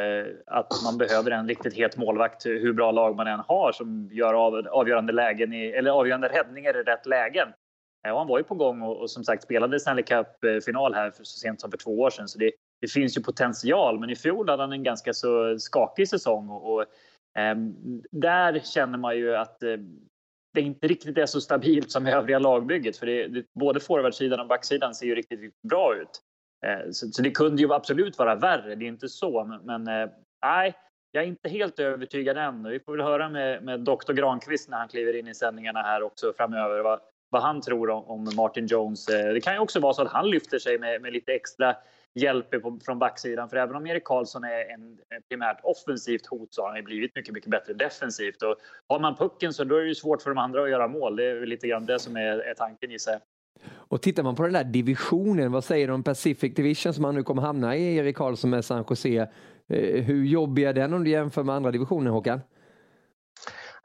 [0.48, 4.34] att man behöver en riktigt het målvakt hur bra lag man än har som gör
[4.80, 7.48] avgörande lägen i, eller avgörande räddningar i rätt lägen.
[8.12, 11.24] Och han var ju på gång och, och som sagt spelade Stanley Cup-final här för
[11.24, 12.28] så sent som för två år sedan.
[12.28, 16.10] Så det, det finns ju potential, men i fjol hade han en ganska så skakig
[16.10, 16.86] säsong och, och
[17.36, 17.76] Ehm,
[18.12, 19.78] där känner man ju att eh,
[20.54, 22.98] det inte riktigt är så stabilt som i övriga lagbygget.
[22.98, 26.22] För det, det, både forwardsidan och backsidan ser ju riktigt, riktigt bra ut.
[26.66, 29.44] Ehm, så, så, det kunde ju absolut vara värre, det är inte så.
[29.44, 30.10] Men, men eh,
[30.46, 30.74] nej,
[31.12, 32.64] jag är inte helt övertygad än.
[32.64, 34.14] Vi får väl höra med, med Dr.
[34.14, 38.04] Granqvist när han kliver in i sändningarna här också framöver vad, vad han tror om,
[38.04, 39.10] om Martin Jones.
[39.10, 41.76] Eh, det kan ju också vara så att han lyfter sig med, med lite extra
[42.16, 43.50] hjälper från backsidan.
[43.50, 45.00] För även om Erik Karlsson är en
[45.30, 48.42] primärt offensivt hot så har han blivit mycket, mycket bättre defensivt.
[48.42, 48.56] Och
[48.88, 51.16] har man pucken så då är det svårt för de andra att göra mål.
[51.16, 53.22] Det är lite grann det som är, är tanken gissar jag.
[53.72, 57.16] Och tittar man på den där divisionen, vad säger du om Pacific Division som han
[57.16, 59.30] nu kommer hamna i, Erik Karlsson med San Jose?
[59.68, 62.40] Eh, hur jobbig är den om du jämför med andra divisionen Håkan?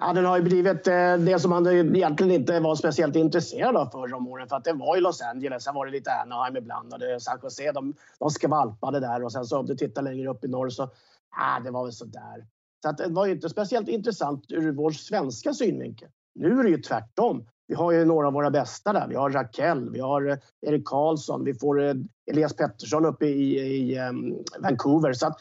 [0.01, 3.87] Ja, den har ju blivit eh, det som man egentligen inte var speciellt intresserad av
[3.87, 4.49] förra om åren.
[4.49, 7.21] För att det var i Los Angeles, sen var det lite Anaheim ibland och det
[7.21, 7.73] San Jose.
[7.73, 10.91] De, de skvalpade där och sen så om du tittar längre upp i norr så,
[11.37, 12.47] ja, det var väl sådär.
[12.83, 16.09] Så att det var ju inte speciellt intressant ur vår svenska synvinkel.
[16.35, 17.47] Nu är det ju tvärtom.
[17.67, 19.09] Vi har ju några av våra bästa där.
[19.09, 21.95] Vi har Raquel, vi har eh, Erik Karlsson, vi får eh,
[22.31, 25.13] Elias Pettersson uppe i, i um, Vancouver.
[25.13, 25.37] Så att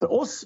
[0.00, 0.44] för oss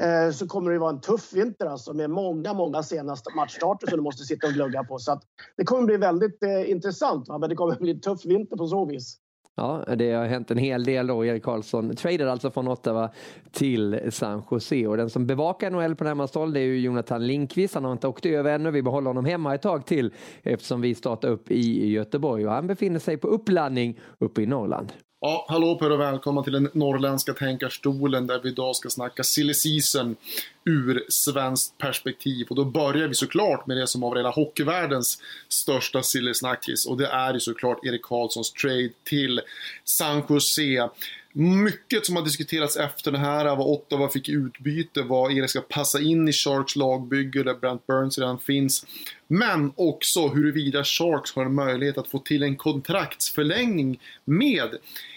[0.00, 3.96] Eh, så kommer det vara en tuff vinter alltså med många, många senaste matchstarter som
[3.96, 4.98] du måste sitta och glugga på.
[4.98, 5.22] Så att
[5.56, 7.38] det kommer bli väldigt eh, intressant, va?
[7.38, 9.18] men det kommer bli en tuff vinter på så vis.
[9.56, 11.24] Ja, det har hänt en hel del då.
[11.24, 13.10] Erik Karlsson tradade alltså från Ottawa
[13.52, 17.26] till San Jose och den som bevakar NHL på närmaste håll det är ju Jonathan
[17.26, 17.74] Lindqvist.
[17.74, 18.70] Han har inte åkt över ännu.
[18.70, 22.66] Vi behåller honom hemma ett tag till eftersom vi startar upp i Göteborg och han
[22.66, 24.92] befinner sig på uppladdning uppe i Norrland.
[25.26, 29.22] Ja, hallå på er och välkomna till den norrländska tänkarstolen där vi idag ska snacka
[29.24, 30.16] silly season
[30.64, 32.46] ur svenskt perspektiv.
[32.50, 36.96] Och då börjar vi såklart med det som av hela hockeyvärldens största silly snackis och
[36.96, 39.40] det är ju såklart Erik Karlssons trade till
[39.84, 40.88] San Jose.
[41.36, 46.00] Mycket som har diskuterats efter det här, vad Ottawa fick utbyte, vad Erik ska passa
[46.00, 48.86] in i Sharks lagbygge där Brent Burns redan finns.
[49.26, 54.68] Men också huruvida Sharks har en möjlighet att få till en kontraktsförlängning med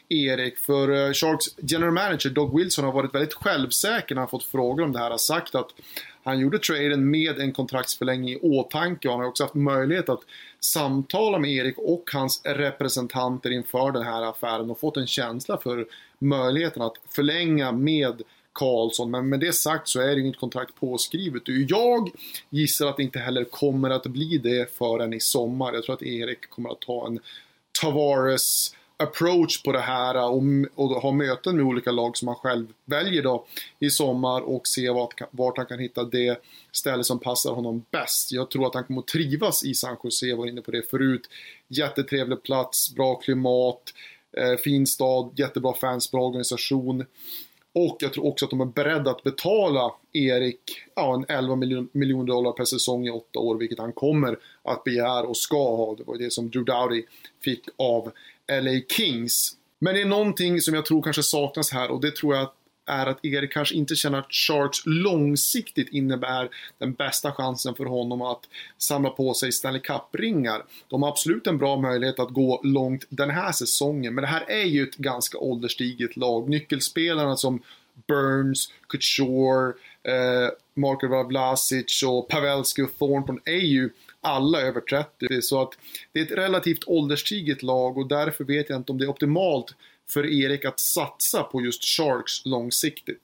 [0.10, 0.58] Erik.
[0.58, 4.84] För eh, Sharks general manager Doug Wilson har varit väldigt självsäker när han fått frågor
[4.84, 5.12] om det här.
[5.12, 5.70] Har sagt att
[6.24, 10.22] han gjorde traden med en kontraktsförlängning i åtanke och han har också haft möjlighet att
[10.60, 15.86] samtala med Erik och hans representanter inför den här affären och fått en känsla för
[16.20, 18.22] möjligheten att förlänga med
[18.54, 19.12] Karlsson.
[19.12, 21.44] Men med det sagt så är det inget kontrakt påskrivet.
[21.46, 22.10] Jag
[22.50, 25.74] gissar att det inte heller kommer att bli det förrän i sommar.
[25.74, 27.20] Jag tror att Erik kommer att ta en
[27.82, 30.44] Tavares approach på det här och,
[30.76, 33.46] och ha möten med olika lag som han själv väljer då
[33.80, 38.32] i sommar och se vart, vart han kan hitta det ställe som passar honom bäst.
[38.32, 40.90] Jag tror att han kommer att trivas i San Jose, jag var inne på det
[40.90, 41.30] förut.
[41.68, 47.06] Jättetrevlig plats, bra klimat, eh, Eh, fin stad, jättebra fans, bra organisation.
[47.74, 50.62] Och jag tror också att de är beredda att betala Erik
[50.96, 51.56] ja, en 11
[51.92, 55.96] miljoner dollar per säsong i åtta år, vilket han kommer att begära och ska ha.
[55.96, 57.04] Det var det som Drew Dowdy
[57.44, 58.12] fick av
[58.62, 59.56] LA Kings.
[59.80, 62.56] Men det är någonting som jag tror kanske saknas här och det tror jag att
[62.88, 68.22] är att Erik kanske inte känner att Sharks långsiktigt innebär den bästa chansen för honom
[68.22, 68.42] att
[68.78, 70.64] samla på sig Stanley Cup-ringar.
[70.88, 74.46] De har absolut en bra möjlighet att gå långt den här säsongen, men det här
[74.48, 76.50] är ju ett ganska ålderstiget lag.
[76.50, 77.62] Nyckelspelarna som
[78.08, 79.74] Burns, Couture,
[80.04, 83.90] eh, Marko Vlasic och Pavelski och Thornton är ju
[84.22, 85.42] alla över 30.
[85.42, 85.78] Så att
[86.12, 89.76] det är ett relativt ålderstiget lag och därför vet jag inte om det är optimalt
[90.10, 93.22] för Erik att satsa på just Sharks långsiktigt.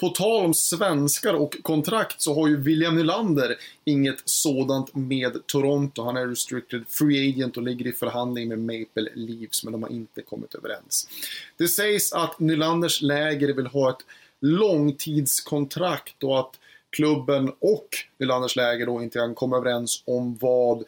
[0.00, 6.02] På tal om svenskar och kontrakt så har ju William Nylander inget sådant med Toronto.
[6.02, 9.90] Han är restricted free agent och ligger i förhandling med Maple Leafs men de har
[9.90, 11.08] inte kommit överens.
[11.56, 14.06] Det sägs att Nylanders läger vill ha ett
[14.40, 16.58] långtidskontrakt och att
[16.90, 20.84] klubben och Nylanders läger då inte kan komma överens om vad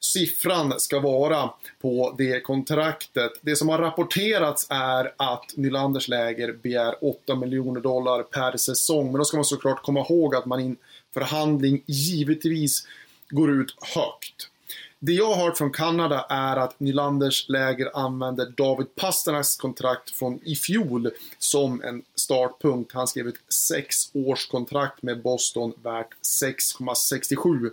[0.00, 3.32] siffran ska vara på det kontraktet.
[3.40, 9.06] Det som har rapporterats är att Nylanders läger begär 8 miljoner dollar per säsong.
[9.06, 10.76] Men då ska man såklart komma ihåg att man i en
[11.14, 12.86] förhandling givetvis
[13.30, 14.48] går ut högt.
[15.02, 20.40] Det jag har hört från Kanada är att Nylanders läger använder David Pasternaks kontrakt från
[20.44, 22.92] i fjol som en startpunkt.
[22.92, 27.70] Han skrev ett sexårskontrakt års kontrakt med Boston värt 6,67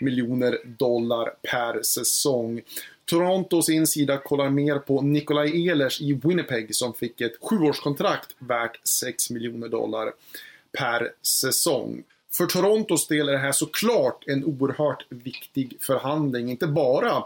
[0.00, 2.62] miljoner dollar per säsong.
[3.04, 8.88] Toronto sin sida kollar mer på Nikolaj Ehlers i Winnipeg som fick ett sjuårskontrakt värt
[8.88, 10.12] 6 miljoner dollar
[10.78, 12.02] per säsong.
[12.32, 17.24] För Torontos del är det här såklart en oerhört viktig förhandling, inte bara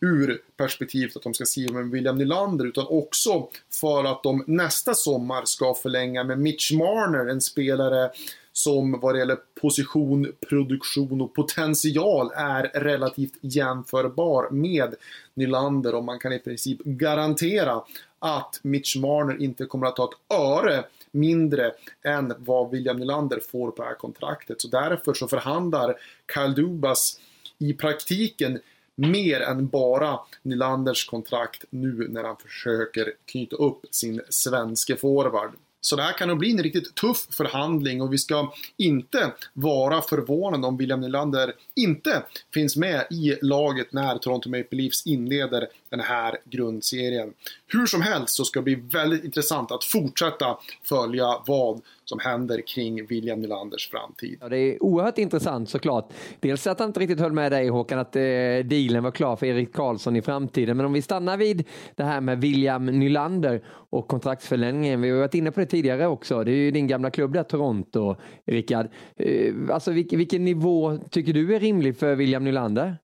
[0.00, 3.48] ur perspektivet att de ska skriva med William Nylander utan också
[3.80, 8.10] för att de nästa sommar ska förlänga med Mitch Marner, en spelare
[8.58, 14.94] som vad det gäller position, produktion och potential är relativt jämförbar med
[15.34, 17.82] Nylander och man kan i princip garantera
[18.18, 23.70] att Mitch Marner inte kommer att ta ett öre mindre än vad William Nylander får
[23.70, 24.60] på det här kontraktet.
[24.60, 25.94] Så därför så förhandlar
[26.34, 27.20] Kyle Dubas
[27.58, 28.58] i praktiken
[28.94, 35.50] mer än bara Nylanders kontrakt nu när han försöker knyta upp sin svenske forward.
[35.80, 40.02] Så det här kan nog bli en riktigt tuff förhandling och vi ska inte vara
[40.02, 42.22] förvånade om William Nylander inte
[42.54, 47.34] finns med i laget när Toronto Maple Leafs inleder den här grundserien.
[47.66, 52.60] Hur som helst så ska det bli väldigt intressant att fortsätta följa vad som händer
[52.60, 54.38] kring William Nylanders framtid.
[54.40, 56.12] Ja, det är oerhört intressant såklart.
[56.40, 58.22] Dels att han inte riktigt höll med dig Håkan att eh,
[58.64, 60.76] dealen var klar för Erik Karlsson i framtiden.
[60.76, 65.02] Men om vi stannar vid det här med William Nylander och kontraktsförlängningen.
[65.02, 66.44] Vi har varit inne på det tidigare också.
[66.44, 68.16] Det är ju din gamla klubb där, Toronto,
[68.46, 68.86] Rickard.
[69.16, 72.96] Eh, alltså vilken, vilken nivå tycker du är rimlig för William Nylander?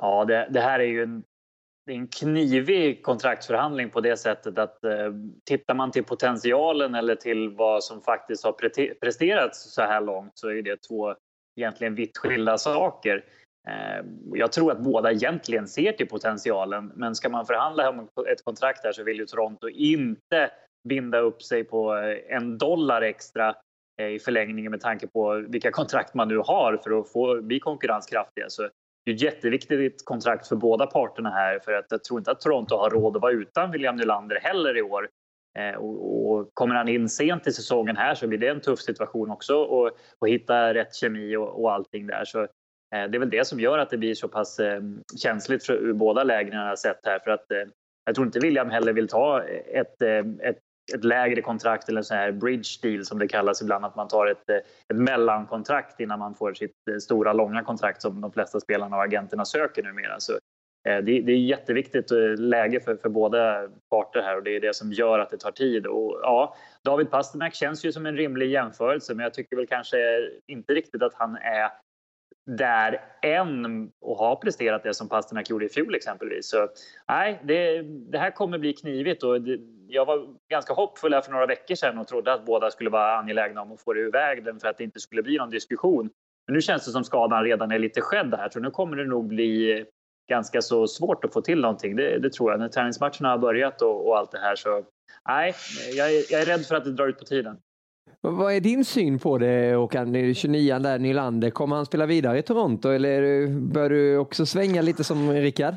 [0.00, 1.22] Ja, det, det här är ju en
[1.88, 5.12] det är en knivig kontraktsförhandling på det sättet att eh,
[5.44, 10.32] tittar man till potentialen eller till vad som faktiskt har pre presterats så här långt
[10.34, 11.14] så är det två
[11.56, 13.24] egentligen vitt skilda saker.
[13.68, 18.44] Eh, jag tror att båda egentligen ser till potentialen men ska man förhandla om ett
[18.44, 20.50] kontrakt här så vill ju Toronto inte
[20.88, 23.54] binda upp sig på eh, en dollar extra
[24.00, 27.60] eh, i förlängningen med tanke på vilka kontrakt man nu har för att få bli
[27.60, 28.46] konkurrenskraftiga.
[28.48, 28.68] Så
[29.08, 32.40] det är ett jätteviktigt kontrakt för båda parterna här för att jag tror inte att
[32.40, 35.08] Toronto har råd att vara utan William Nylander heller i år.
[35.58, 38.78] Eh, och, och, kommer han in sent i säsongen här så blir det en tuff
[38.78, 42.24] situation också och, och hitta rätt kemi och, och allting där.
[42.24, 42.48] Så eh,
[42.90, 44.80] det är väl det som gör att det blir så pass eh,
[45.22, 47.64] känsligt för, ur båda lägren jag sett här för att eh,
[48.04, 49.42] jag tror inte William heller vill ta
[49.72, 50.58] ett, eh, ett
[50.94, 54.08] ett lägre kontrakt eller en sån här bridge deal som det kallas ibland, att man
[54.08, 58.32] tar ett, eh, ett mellankontrakt innan man får sitt eh, stora långa kontrakt som de
[58.32, 60.20] flesta spelarna och agenterna söker numera.
[60.20, 60.32] Så,
[60.88, 64.74] eh, det, det är jätteviktigt läge för, för båda parter här och det är det
[64.74, 65.86] som gör att det tar tid.
[65.86, 69.98] Och, ja, David Pasternak känns ju som en rimlig jämförelse men jag tycker väl kanske
[70.46, 71.70] inte riktigt att han är
[72.56, 76.50] där än och har presterat det som Pasternak gjorde i fjol exempelvis.
[76.50, 76.68] Så
[77.08, 81.32] nej, det, det här kommer bli knivigt och det, jag var ganska hoppfull här för
[81.32, 84.12] några veckor sedan och trodde att båda skulle vara angelägna om att få det ur
[84.12, 86.10] vägen för att det inte skulle bli någon diskussion.
[86.46, 89.04] Men nu känns det som skadan redan är lite skedd här så nu kommer det
[89.04, 89.84] nog bli
[90.28, 91.96] ganska så svårt att få till någonting.
[91.96, 92.60] Det, det tror jag.
[92.60, 94.84] När träningsmatcherna har börjat och, och allt det här så
[95.28, 95.54] nej,
[95.96, 97.56] jag är, jag är rädd för att det drar ut på tiden.
[98.20, 100.34] Vad är din syn på det Håkan?
[100.34, 101.50] 29 där, Nylander.
[101.50, 105.74] Kommer han spela vidare i Toronto eller bör du också svänga lite som Rickard?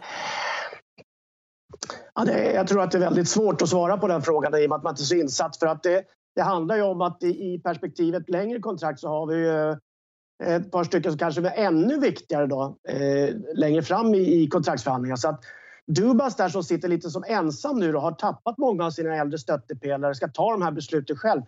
[2.15, 4.65] Ja, det, jag tror att det är väldigt svårt att svara på den frågan i
[4.65, 5.57] och med att man inte är så insatt.
[5.57, 6.03] För att det,
[6.35, 10.55] det handlar ju om att i, i perspektivet längre kontrakt så har vi ju eh,
[10.55, 15.15] ett par stycken som kanske är ännu viktigare då, eh, längre fram i, i kontraktsförhandlingar.
[15.15, 15.43] Så att
[15.87, 19.37] Dubas där som sitter lite som ensam nu och har tappat många av sina äldre
[19.39, 21.41] stöttepelare ska ta de här besluten själv.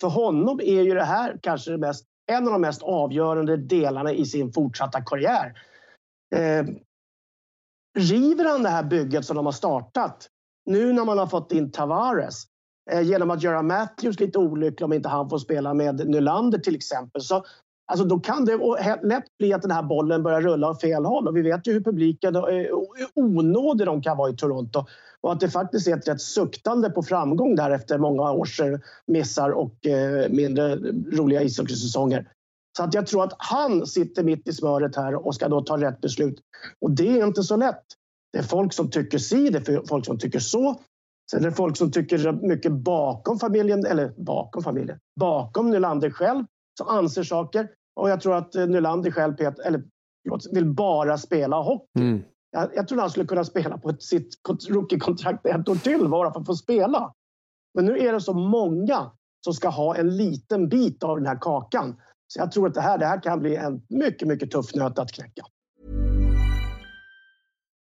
[0.00, 4.12] För honom är ju det här kanske det mest, en av de mest avgörande delarna
[4.12, 5.54] i sin fortsatta karriär.
[6.34, 6.64] Eh,
[7.98, 10.28] river han det här bygget som de har startat
[10.66, 12.42] nu när man har fått in Tavares
[12.90, 16.76] eh, genom att göra Matthews lite olycklig om inte han får spela med Nylander till
[16.76, 17.22] exempel.
[17.22, 17.44] Så,
[17.86, 18.56] alltså, då kan det
[19.02, 21.72] lätt bli att den här bollen börjar rulla åt fel håll och vi vet ju
[21.72, 24.84] hur publiken, eh, hur onådig de kan vara i Toronto
[25.20, 28.78] och att det faktiskt är ett rätt suktande på framgång där efter många års eh,
[29.06, 29.74] missar och
[30.30, 30.76] mindre
[31.12, 32.28] roliga ishockeysäsonger.
[32.78, 35.80] Så att jag tror att han sitter mitt i smöret här och ska då ta
[35.80, 36.40] rätt beslut.
[36.80, 37.84] Och det är inte så lätt.
[38.32, 40.80] Det är folk som tycker si, det är folk som tycker så.
[41.30, 46.44] Sen är det folk som tycker mycket bakom familjen, eller bakom familjen, bakom Nylander själv
[46.78, 47.68] som anser saker.
[47.96, 49.82] Och jag tror att eh, Nylander själv Peter, eller,
[50.52, 52.00] vill bara spela hockey.
[52.00, 52.22] Mm.
[52.50, 54.28] Jag, jag tror han skulle kunna spela på ett, sitt
[54.68, 57.12] rookie-kontrakt ett år till bara för att få spela.
[57.74, 59.10] Men nu är det så många
[59.44, 61.96] som ska ha en liten bit av den här kakan.
[62.28, 64.98] Så jag tror att det här, det här kan bli en mycket, mycket tuff nöt
[64.98, 65.42] att knäcka.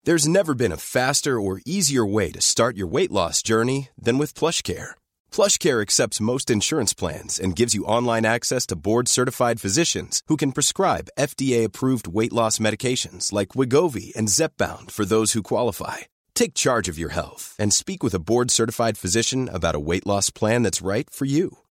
[0.07, 4.19] There's never been a faster or easier way to start your weight loss journey than
[4.19, 4.95] with PlushCare.
[5.33, 10.53] PlushCare accepts most insurance plans and gives you online access to board-certified physicians who can
[10.53, 16.07] prescribe FDA-approved weight loss medications like Wigovi and Zepbound for those who qualify.
[16.35, 20.31] Take charge of your health and speak with a board-certified physician about a weight loss
[20.31, 21.57] plan that's right for you.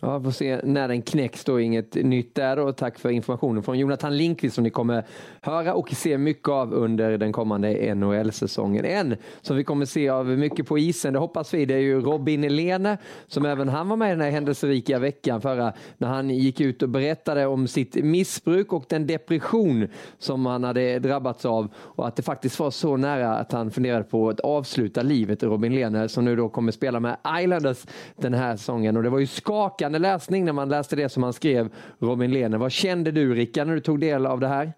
[0.00, 1.60] Ja, får se när den knäcks då.
[1.60, 2.72] Inget nytt där då.
[2.72, 5.04] Tack för informationen från Jonathan Linkvist som ni kommer
[5.40, 8.84] höra och se mycket av under den kommande NHL-säsongen.
[8.84, 12.00] En som vi kommer se av mycket på isen, det hoppas vi, det är ju
[12.00, 16.30] Robin Lene som även han var med i den här händelserika veckan förra när han
[16.30, 19.88] gick ut och berättade om sitt missbruk och den depression
[20.18, 24.04] som han hade drabbats av och att det faktiskt var så nära att han funderade
[24.04, 27.86] på att avsluta livet, Robin Lene som nu då kommer spela med Islanders
[28.16, 31.22] den här säsongen och det var ju skakande berikande läsning när man läste det som
[31.22, 31.68] han skrev,
[32.00, 32.58] Robin Lehner.
[32.58, 34.72] Vad kände du Rickard när du tog del av det här?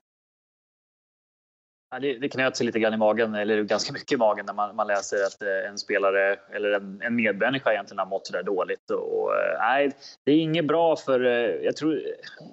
[1.90, 4.54] Ja, det, det knöt sig lite grann i magen, eller ganska mycket i magen, när
[4.54, 8.32] man, man läser att eh, en spelare eller en, en medmänniska egentligen har mått så
[8.32, 8.90] där dåligt.
[8.90, 9.90] Och, eh, nej,
[10.24, 11.24] det är inget bra för...
[11.24, 12.00] Eh, jag tror,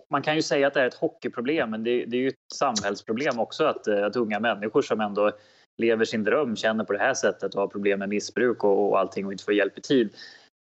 [0.10, 2.53] man kan ju säga att det är ett hockeyproblem, men det, det är ju ett
[2.53, 5.32] samhällsproblem också att, att unga människor som ändå
[5.78, 8.99] lever sin dröm känner på det här sättet och har problem med missbruk och, och
[8.99, 10.10] allting och inte får hjälp i tid.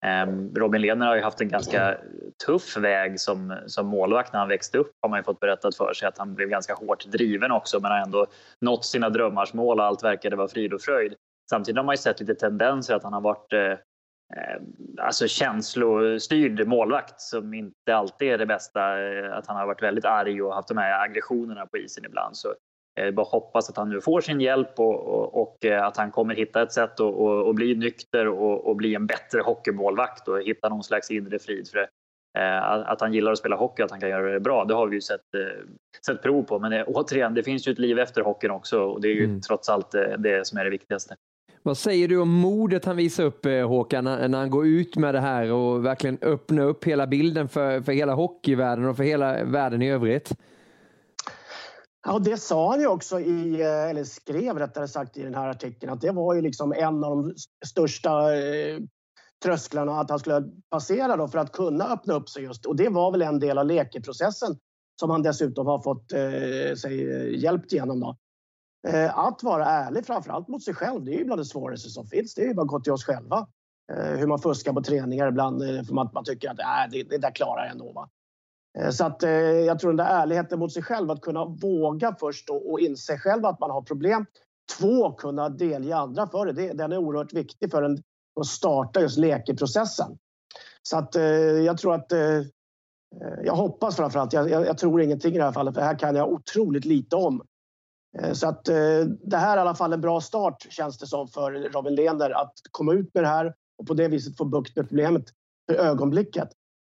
[0.03, 1.97] Ehm, Robin Lehner har ju haft en ganska
[2.45, 5.93] tuff väg som, som målvakt när han växte upp har man ju fått berättat för
[5.93, 8.25] sig att han blev ganska hårt driven också men har ändå
[8.61, 11.15] nått sina drömmars mål och allt verkade vara frid och fröjd.
[11.49, 13.77] Samtidigt har man ju sett lite tendenser att han har varit eh, eh
[14.97, 19.01] alltså känslostyrd målvakt som inte alltid är det bästa.
[19.01, 22.37] Eh, att han har varit väldigt arg och haft de här aggressionerna på isen ibland.
[22.37, 22.53] Så
[22.95, 25.97] jag eh, bara hoppas att han nu får sin hjälp och, och, och eh, att
[25.97, 30.27] han kommer hitta ett sätt att och bli nykter och, och, bli en bättre hockeymålvakt
[30.27, 31.67] och hitta någon slags inre frid.
[31.67, 31.87] För det.
[32.39, 34.87] Eh, att han gillar att spela hockey, att han kan göra det bra, det har
[34.87, 35.21] vi ju sett,
[36.05, 36.59] sett prov på.
[36.59, 39.23] Men det, återigen, det finns ju ett liv efter hockeyn också och det är ju
[39.23, 39.41] mm.
[39.41, 41.15] trots allt det som är det viktigaste.
[41.63, 45.19] Vad säger du om modet han visar upp, Håkan, när han går ut med det
[45.19, 49.81] här och verkligen öppnar upp hela bilden för, för hela hockeyvärlden och för hela världen
[49.81, 50.35] i övrigt?
[52.05, 55.49] Ja, det sa han ju också i, eh, eller skrev rättare sagt i den här
[55.49, 57.35] artikeln, att det var ju liksom en av de
[57.65, 58.79] största eh,
[59.43, 62.65] trösklarna att han skulle passera då för att kunna öppna upp sig just.
[62.65, 64.57] Och det var väl en del av lekeprocessen
[64.99, 67.99] som han dessutom har fått eh, sig eh, hjälpt genom.
[67.99, 68.17] då.
[68.87, 72.07] Eh, att vara ärlig framförallt mot sig själv, det är ju bland det svåraste som
[72.07, 72.35] finns.
[72.35, 73.47] Det är ju bara att gå till oss själva.
[73.93, 77.03] Eh, hur man fuskar på träningar ibland eh, för att man tycker att äh, det,
[77.03, 77.91] det där klarar jag ändå.
[77.91, 78.09] Va?
[78.79, 82.15] Eh, så att, eh, jag tror den där ärligheten mot sig själv, att kunna våga
[82.19, 84.25] först och, inse själv att man har problem.
[84.79, 86.73] Två, kunna delge andra för det.
[86.73, 88.03] den är oerhört viktig för en,
[88.39, 90.17] att starta just lekeprocessen.
[90.81, 92.11] Så att eh, jag tror att
[93.43, 95.99] jag hoppas framförallt, jag, jag, jag tror ingenting i det här fallet, för det här
[95.99, 97.41] kan jag otroligt lite om.
[98.33, 101.51] Så att det här är i alla fall en bra start känns det som för
[101.51, 104.89] Robin Lehner att komma ut med det här och på det viset få bukt med
[104.89, 105.25] problemet
[105.69, 106.49] för ögonblicket.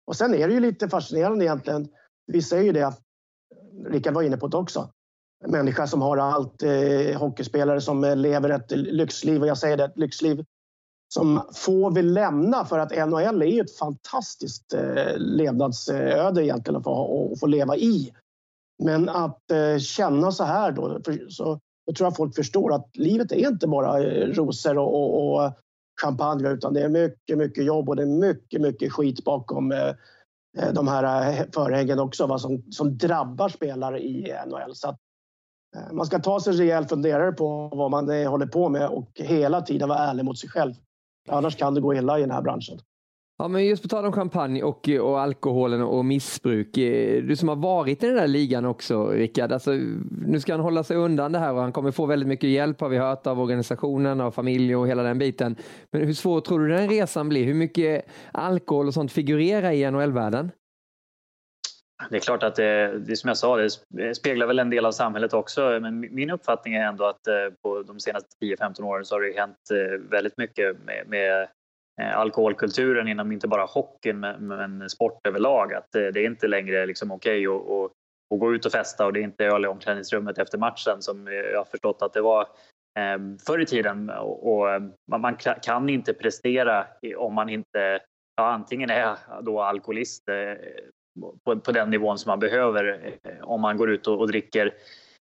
[0.07, 1.89] Och sen är det ju lite fascinerande egentligen.
[2.27, 2.93] Vi säger ju det,
[3.87, 4.91] Rickard var inne på det också.
[5.47, 9.85] Människa som har allt, eh, hockeyspelare som eh, lever ett lyxliv och jag säger det,
[9.85, 10.45] ett lyxliv
[11.15, 16.85] som få vill lämna för att NHL är ju ett fantastiskt eh, levnadsöde egentligen att
[16.85, 18.13] få, att få leva i.
[18.83, 22.97] Men att eh, känna så här då, för, så, då tror jag folk förstår att
[22.97, 25.53] livet är inte bara eh, rosor och, och, och
[26.03, 29.89] champagne utan det är mycket, mycket jobb och det är mycket, mycket skit bakom eh,
[30.59, 34.75] eh de här eh, förhängen också va, som, som drabbar spelare i NHL.
[34.75, 34.99] Så att,
[35.77, 39.11] eh, man ska ta sig en rejäl funderare på vad man håller på med och
[39.15, 40.75] hela tiden vara ärlig mot sig själv.
[41.29, 42.79] Annars kan det gå illa i den här branschen.
[43.39, 46.79] Ja, men just på tal om champagne och, och alkoholen och missbruk.
[46.79, 49.53] Eh, du som har varit i den där ligan också, Rickard.
[49.53, 49.71] Alltså,
[50.27, 52.81] nu ska han hålla sig undan det här och han kommer få väldigt mycket hjälp
[52.81, 55.57] har vi hört av organisationen, av familj och hela den biten.
[55.91, 57.45] Men hur svår tror du den resan blir?
[57.45, 60.51] Hur mycket alkohol och sånt figurerar i NHL-världen?
[62.11, 64.93] Det är klart att det, det som jag sa, det speglar väl en del av
[64.93, 65.79] samhället också.
[65.83, 69.41] Men min uppfattning är ändå att eh, på de senaste 10-15 åren så har det
[69.41, 71.49] hänt eh, väldigt mycket med, med
[72.01, 75.75] Eh, alkoholkulturen inom inte bara hockeyn men sport överlag.
[75.75, 77.91] Att eh, det är inte längre liksom okej okay att,
[78.35, 81.29] att, gå ut och festa och det är inte öl i omklädningsrummet efter matchen som
[81.29, 82.47] eh, jag har förstått att det var
[83.47, 84.11] förr i tiden.
[84.11, 84.67] Och
[85.11, 86.87] man kan inte prestera
[87.17, 88.01] om man inte
[88.37, 90.25] ja, antingen är då alkoholist
[91.45, 94.75] på, på den nivån som man behöver om man går ut och, och dricker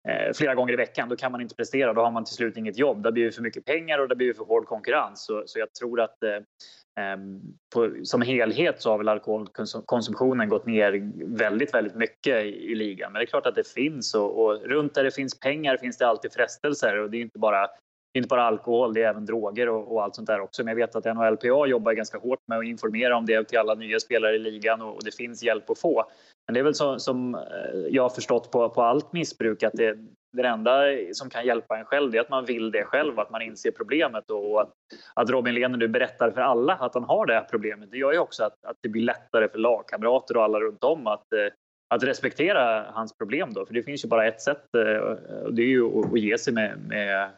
[0.09, 1.93] Eh, flera gånger i veckan, då kan man inte prestera.
[1.93, 3.03] Då har man till slut inget jobb.
[3.03, 5.25] Det blir för mycket pengar och det blir för hård konkurrens.
[5.25, 7.41] Så, så jag tror att eh, ehm,
[7.75, 13.13] på, som helhet så har väl alkoholkonsumtionen gått ner väldigt, väldigt mycket i, i ligan.
[13.13, 15.99] Men det är klart att det finns och, och, runt där det finns pengar finns
[15.99, 17.69] det alltid frestelser och det är inte bara
[18.15, 20.65] inte bara alkohol, det är även droger och, och, allt sånt där också.
[20.65, 23.75] Men jag vet att NHLPA jobbar ganska hårt med att informera om det till alla
[23.75, 26.05] nya spelare i ligan och, och det finns hjälp att få.
[26.47, 27.41] Men det är väl så, som eh,
[27.89, 29.99] jag har förstått på, på allt missbruk att det,
[30.33, 30.83] det enda
[31.13, 34.31] som kan hjälpa en själv är att man vill det själv, att man inser problemet
[34.31, 34.73] och att,
[35.15, 37.91] att Robin Lehner nu berättar för alla att han har det här problemet.
[37.91, 41.07] Det gör ju också att, att det blir lättare för lagkamrater och alla runt om
[41.07, 41.53] att, eh,
[41.95, 44.97] att respektera hans problem då, för det finns ju bara ett sätt eh,
[45.45, 47.31] och det är ju att ge sig med, med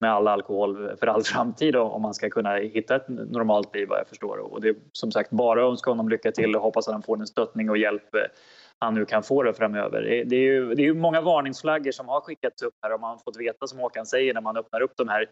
[0.00, 3.98] med all alkohol för all framtid om man ska kunna hitta ett normalt liv vad
[3.98, 4.38] jag förstår.
[4.38, 7.02] Och det är som sagt bara att önska honom lycka till och hoppas att han
[7.02, 8.20] får den stöttning och hjälp eh,
[8.78, 10.24] han nu kan få det framöver.
[10.26, 13.10] Det är ju, det är ju många varningsflaggor som har skickats upp här och man
[13.10, 15.22] har fått veta som Håkan säger när man öppnar upp de här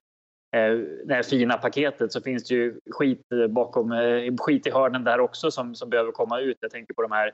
[0.57, 5.05] eh, det här fina paketet så finns det ju skit bakom, eh, skit i hörnen
[5.05, 6.57] där också som, som behöver komma ut.
[6.61, 7.33] Jag tänker på de här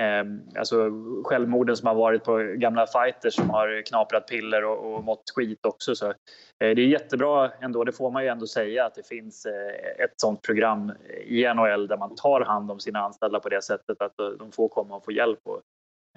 [0.00, 0.24] eh,
[0.58, 0.90] alltså
[1.24, 5.66] självmorden som har varit på gamla fighters som har knaprat piller och, och mått skit
[5.66, 5.94] också.
[5.94, 6.14] Så, eh,
[6.58, 10.14] det är jättebra ändå, det får man ju ändå säga att det finns eh, ett
[10.16, 10.92] sånt program
[11.24, 14.68] i NHL där man tar hand om sina anställda på det sättet att de får
[14.68, 15.40] komma och få hjälp.
[15.44, 15.60] Och,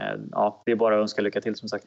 [0.01, 1.85] eh, ja, det är bara att önska lycka till som sagt.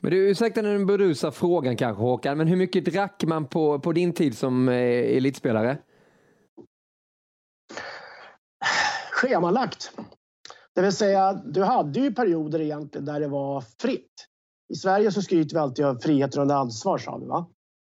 [0.00, 3.92] Men du, ursäkta den burdusa frågan kanske Håkan, men hur mycket drack man på, på
[3.92, 5.78] din tid som eh, elitspelare?
[9.10, 9.92] Schemalagt.
[10.74, 14.28] Det vill säga, du hade ju perioder egentligen där det var fritt.
[14.72, 17.26] I Sverige så skryter vi alltid om frihet under ansvar, sa vi.
[17.26, 17.46] Va?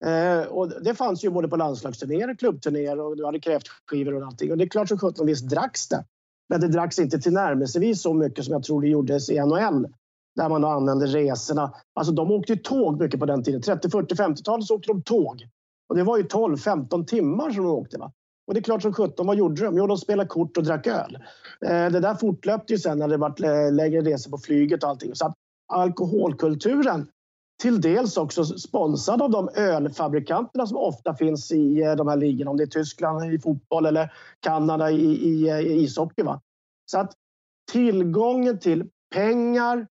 [0.05, 4.51] Eh, och det fanns ju både på landslagsturnéer, klubbturnéer och du hade kräftskivor och allting.
[4.51, 6.05] Och det är klart som sjutton visst dracks det.
[6.49, 9.87] Men det dracks inte tillnärmelsevis så mycket som jag tror det gjordes i NHL.
[10.35, 11.73] Där man då använde resorna.
[11.93, 13.61] Alltså de åkte ju tåg mycket på den tiden.
[13.61, 15.47] 30, 40, 50-talet så åkte de tåg.
[15.89, 17.97] Och det var ju 12-15 timmar som de åkte.
[17.97, 18.11] Va?
[18.47, 19.77] Och det är klart som sjutton, vad gjorde de?
[19.77, 21.17] Jo, de spelade kort och drack öl.
[21.65, 24.89] Eh, det där fortlöpte ju sen när det varit eh, längre resor på flyget och
[24.89, 25.15] allting.
[25.15, 25.35] Så att
[25.73, 27.07] alkoholkulturen
[27.61, 32.51] till dels också sponsrad av de ölfabrikanterna som ofta finns i eh, de här ligorna.
[32.51, 36.23] Om det är Tyskland i fotboll eller Kanada i, i, i ishockey.
[36.23, 36.41] Va?
[36.85, 37.13] Så att
[37.71, 39.87] tillgången till pengar,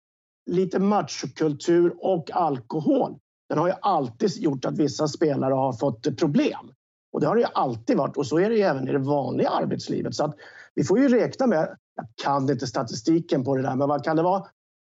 [0.50, 3.18] lite machokultur och alkohol
[3.48, 6.72] den har ju alltid gjort att vissa spelare har fått problem.
[7.18, 8.98] Och det har det ju alltid varit och så är det ju även i det
[8.98, 10.14] vanliga arbetslivet.
[10.14, 10.36] Så att
[10.74, 14.16] vi får ju räkna med, jag kan inte statistiken på det där, men vad kan
[14.16, 14.46] det vara?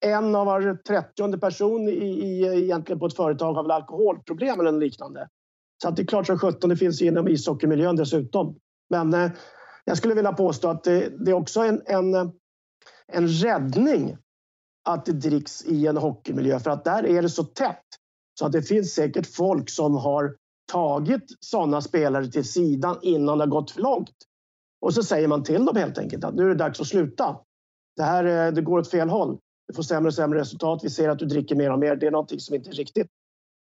[0.01, 4.73] En av var trettionde person i, i, egentligen på ett företag har väl alkoholproblem eller
[4.73, 5.29] liknande.
[5.83, 8.57] Så att det är klart som sjutton, det finns inom ishockeymiljön dessutom.
[8.91, 9.31] Men eh,
[9.85, 12.15] jag skulle vilja påstå att det, det är också en, en,
[13.13, 14.17] en räddning
[14.89, 17.85] att det dricks i en hockeymiljö för att där är det så tätt
[18.39, 20.40] så att det finns säkert folk som har
[20.73, 24.15] tagit sådana spelare till sidan innan det har gått för långt.
[24.81, 27.37] Och så säger man till dem helt enkelt att nu är det dags att sluta.
[27.97, 29.39] Det här eh, det går åt fel håll.
[29.69, 30.81] Du får sämre och sämre resultat.
[30.83, 31.97] Vi ser att du dricker mer och mer.
[31.97, 33.09] Det är någonting som inte är riktigt.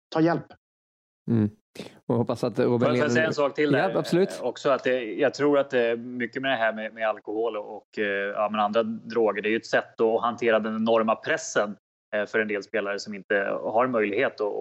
[0.09, 0.47] Ta hjälp.
[1.31, 1.51] Mm.
[2.07, 3.91] Och hoppas att Robin Får jag säga en sak till där?
[3.91, 4.41] Ja, absolut.
[4.43, 7.57] Också att det, jag tror att det är mycket med det här med, med alkohol
[7.57, 9.43] och eh, ja, men andra droger.
[9.43, 11.77] Det är ju ett sätt att hantera den enorma pressen
[12.15, 14.53] eh, för en del spelare som inte har möjlighet att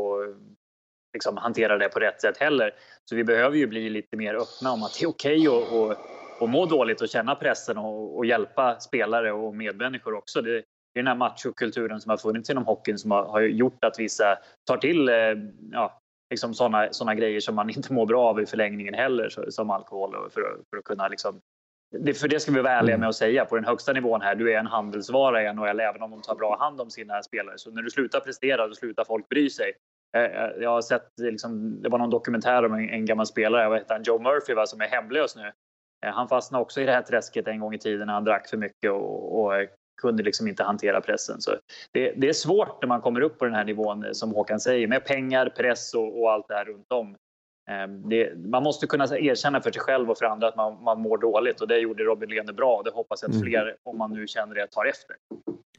[1.18, 2.72] liksom hantera det på rätt sätt heller.
[3.06, 5.98] Så vi behöver ju bli lite mer öppna om att det är okej okay att,
[6.42, 10.42] att, må dåligt och känna pressen och, och hjälpa spelare och medmänniskor också.
[10.42, 13.84] Det, det är den här machokulturen som har funnits inom hockeyn som har, har gjort
[13.84, 14.38] att vissa
[14.68, 15.16] tar till eh,
[15.72, 19.52] ja, liksom såna, såna grejer som man inte mår bra av i förlängningen heller, så,
[19.52, 21.42] som alkohol för, för att kunna liksom
[21.92, 23.00] det, för det ska vi vara ärliga mm.
[23.00, 24.36] med att säga på den högsta nivån här.
[24.36, 27.58] Du är en handelsvara i NHL även om de tar bra hand om sina spelare.
[27.58, 29.74] Så när du slutar prestera, då slutar folk bry sig.
[30.18, 33.70] Eh, eh, jag har sett, liksom, det var någon dokumentär om en, en gammal spelare,
[33.70, 35.52] vad heter han, Joe Murphy va, som är hemlös nu.
[36.06, 38.50] Eh, han fastnade också i det här träsket en gång i tiden när han drack
[38.50, 39.54] för mycket och, och
[40.02, 41.42] kunde liksom inte hantera pressen.
[41.42, 41.52] Så
[41.92, 44.88] det, det, är svårt när man kommer upp på den här nivån som Håkan säger
[44.88, 47.16] med pengar, press och, och allt det här runt om.
[48.10, 51.18] Det, man måste kunna erkänna för sig själv och för andra att man, man mår
[51.18, 53.48] dåligt och det gjorde Robin Lehner bra och det hoppas jag att mm.
[53.48, 55.16] fler, om man nu känner det, tar efter.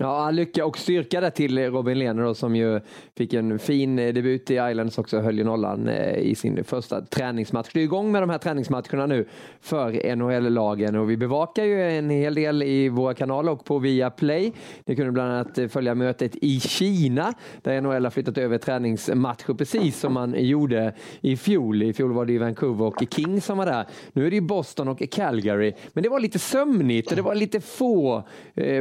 [0.01, 2.81] Ja, lycka och styrka där till Robin Lehner då, som ju
[3.17, 7.01] fick en fin eh, debut i Islands också, höll ju nollan eh, i sin första
[7.01, 7.69] träningsmatch.
[7.73, 9.27] Det är igång med de här träningsmatcherna nu
[9.61, 14.53] för NHL-lagen och vi bevakar ju en hel del i våra kanaler och på Viaplay.
[14.85, 19.55] Ni kunde bland annat eh, följa mötet i Kina där NHL har flyttat över träningsmatcher
[19.55, 21.83] precis som man gjorde i fjol.
[21.83, 23.87] I fjol var det ju Vancouver och King som var där.
[24.13, 27.35] Nu är det ju Boston och Calgary, men det var lite sömnigt och det var
[27.35, 28.23] lite få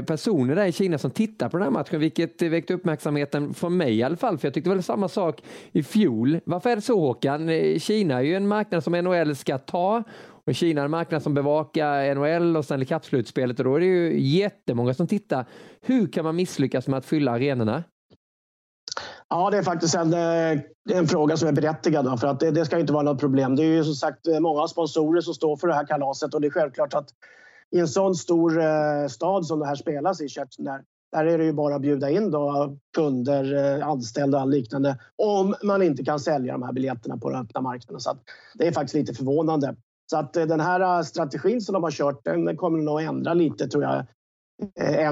[0.08, 3.98] personer där i Kina som tittade på den här matchen, vilket väckte uppmärksamheten från mig
[3.98, 5.42] i alla fall, för jag tyckte väl samma sak
[5.72, 6.40] i fjol.
[6.46, 7.50] Varför är det så Håkan?
[7.50, 10.04] Eh, Kina är ju en marknad som NHL ska ta
[10.46, 13.86] och Kina är en marknad som bevakar NHL och Stanley Cup-slutspelet och då är det
[13.86, 15.46] ju jättemånga som tittar.
[15.82, 17.84] Hur kan man misslyckas med att fylla arenorna?
[19.30, 20.60] Ja, det är faktiskt en, eh,
[20.94, 22.20] en fråga som är berättigad.
[22.20, 23.56] För att det, det, ska inte vara något problem.
[23.56, 26.48] Det är ju som sagt många sponsorer som står för det här kalaset och det
[26.48, 27.10] är självklart att
[27.72, 30.28] i en sån stor eh, stad som det här spelas i,
[30.58, 30.82] där,
[31.12, 35.56] där är det ju bara att bjuda in då kunder, eh, anställda och liknande om
[35.64, 38.00] man inte kan sälja de här biljetterna på den öppna marknaden.
[38.00, 38.18] Så
[38.54, 39.76] det är faktiskt lite förvånande.
[40.12, 43.34] Så att eh, den här eh, strategin som de har kört, den kommer nog ändra
[43.34, 44.06] lite tror jag.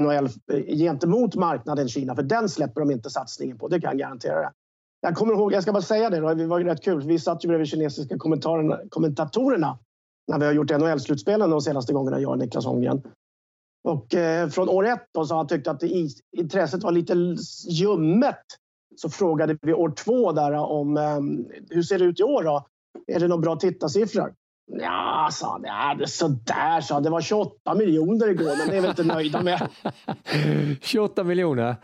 [0.02, 0.28] NHL
[0.68, 3.68] gentemot marknaden Kina, för den släpper de inte satsningen på.
[3.68, 4.52] Det kan jag garantera.
[5.00, 7.02] Jag kommer ihåg, jag ska bara säga det, då, det var rätt kul.
[7.02, 8.18] Vi satt ju bredvid kinesiska
[8.88, 9.78] kommentatorerna
[10.28, 13.02] när vi har gjort NHL-slutspelen de senaste gångerna, jag och Niklas Holmgren.
[13.86, 15.82] Och eh, från år ett då, så har han tyckt att
[16.36, 17.14] intresset var lite
[17.68, 18.44] ljummet.
[18.96, 21.20] Så frågade vi år två där om eh,
[21.70, 22.66] hur ser det ut i år då?
[23.06, 24.34] Är det några bra tittarsiffror?
[24.66, 25.62] Ja, sa han.
[25.64, 27.02] Ja, det är sådär, sa han.
[27.02, 29.68] Det var 28 miljoner igår, men det är vi inte nöjda med.
[30.80, 31.76] 28 miljoner?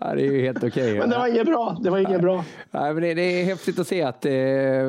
[0.00, 0.68] Ja, det är ju helt okej.
[0.68, 1.76] Okay, men det var inget bra.
[1.82, 2.44] Det var inget bra.
[2.70, 4.32] Ja, men det, det, är häftigt att se att eh,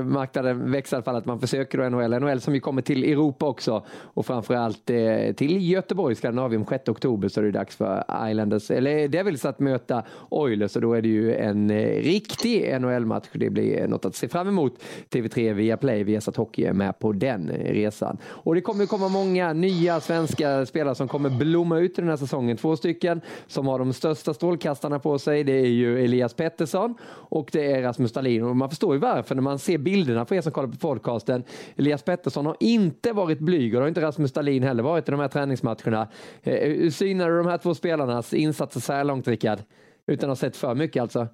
[0.04, 2.20] marknaden växer i alla fall, att man försöker då NHL.
[2.20, 7.28] NHL som ju kommer till Europa också och framförallt eh, till Göteborg, Skandinavien, 6 oktober
[7.28, 11.08] så är det dags för Islanders, eller Devils att möta Oilers och då är det
[11.08, 13.28] ju en eh, riktig NHL-match.
[13.32, 14.84] Det blir något att se fram emot.
[15.10, 18.18] TV3 via Play, via Satt Hockey är med på den resan.
[18.26, 22.18] Och det kommer komma många nya svenska spelare som kommer blomma ut i den här
[22.18, 22.58] säsongen.
[22.58, 25.44] Två stycken som har de största strålkastarna handskarna på sig.
[25.44, 26.96] Det är ju Elias Pettersson
[27.30, 28.44] och det är Rasmus Dahlin.
[28.44, 31.44] Och man förstår ju varför när man ser bilderna för er som kollar på podcasten.
[31.78, 35.12] Elias Pettersson har inte varit blyg och det har inte Rasmus Dahlin heller varit i
[35.12, 36.08] de här träningsmatcherna.
[36.42, 39.60] Hur synar du de här två spelarnas insatser så här långt, Rickard?
[40.08, 41.28] Utan att ha sett för mycket alltså.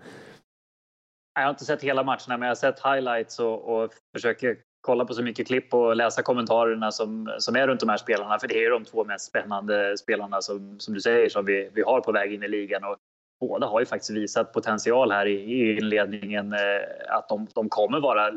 [1.35, 5.05] Jag har inte sett hela matcherna, men jag har sett highlights och, och försöker kolla
[5.05, 8.39] på så mycket klipp och läsa kommentarerna som, som är runt de här spelarna.
[8.39, 11.69] För det är ju de två mest spännande spelarna som, som du säger som vi,
[11.73, 12.83] vi har på väg in i ligan.
[12.83, 12.97] Och
[13.39, 18.31] båda har ju faktiskt visat potential här i, inledningen eh, att de, de kommer vara,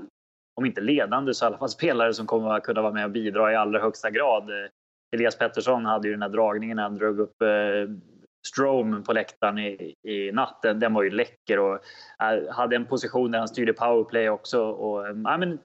[0.55, 3.53] om inte ledande så i alla fall spelare som kommer kunna vara med och bidra
[3.53, 4.51] i allra högsta grad.
[4.51, 4.69] Eh,
[5.15, 7.95] Elias Pettersson hade ju den här dragningen när han drog upp eh,
[8.47, 10.81] Strom på läktaren i, i natten.
[10.81, 11.79] Den var ju läcker och
[12.51, 14.63] hade en position där han styrde powerplay också.
[14.65, 15.59] Och, ja, men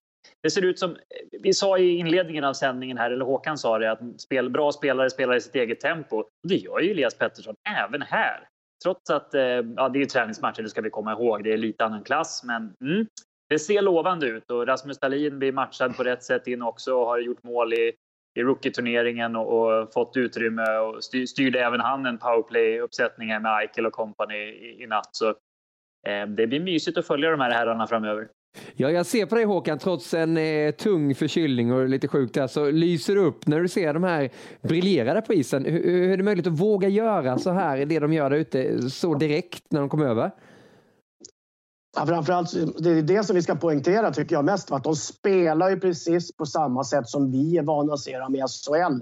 [0.43, 0.95] det ser ut som,
[1.41, 5.09] vi sa i inledningen av sändningen här, eller Håkan sa det, att spel, bra spelare
[5.09, 6.23] spelar i sitt eget tempo.
[6.47, 8.47] Det gör ju Elias Pettersson även här.
[8.84, 11.43] Trots att eh, ja, det är träningsmatcher, det ska vi komma ihåg.
[11.43, 13.07] Det är lite annan klass, men mm,
[13.49, 17.05] det ser lovande ut och Rasmus Dahlin blir matchad på rätt sätt in också och
[17.05, 17.93] har gjort mål i,
[18.36, 23.86] i rookie-turneringen och, och, fått utrymme och styr, styrde även han en powerplay-uppsättning med Eichel
[23.86, 25.09] och company i, i natt.
[25.11, 25.30] Så
[26.07, 28.28] eh, det blir mysigt att följa de här herrarna framöver.
[28.76, 32.47] Ja, jag ser på dig Håkan, trots en eh, tung förkylning och lite sjukt där,
[32.47, 34.30] så lyser du upp när du ser de här
[34.62, 35.66] briljerade på isen.
[35.66, 38.89] Hur, hur, är det möjligt att våga göra så här, det de gör där ute,
[38.89, 40.32] så direkt när de kommer över?
[41.97, 44.72] Ja, framförallt, det är det som vi ska poängtera tycker jag mest.
[44.72, 48.36] Att de spelar ju precis på samma sätt som vi är vana att se dem
[48.36, 49.01] i SHL.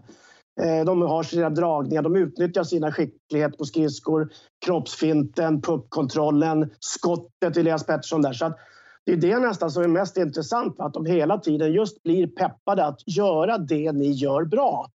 [0.62, 4.30] Eh, de har sina dragningar, de utnyttjar sina skicklighet på skridskor,
[4.66, 8.34] kroppsfinten, puckkontrollen, skottet, till Elias Pettersson där.
[8.34, 8.58] Så att
[9.06, 12.86] det är det nästan som är mest intressant, att de hela tiden just blir peppade
[12.86, 14.89] att göra det ni gör bra.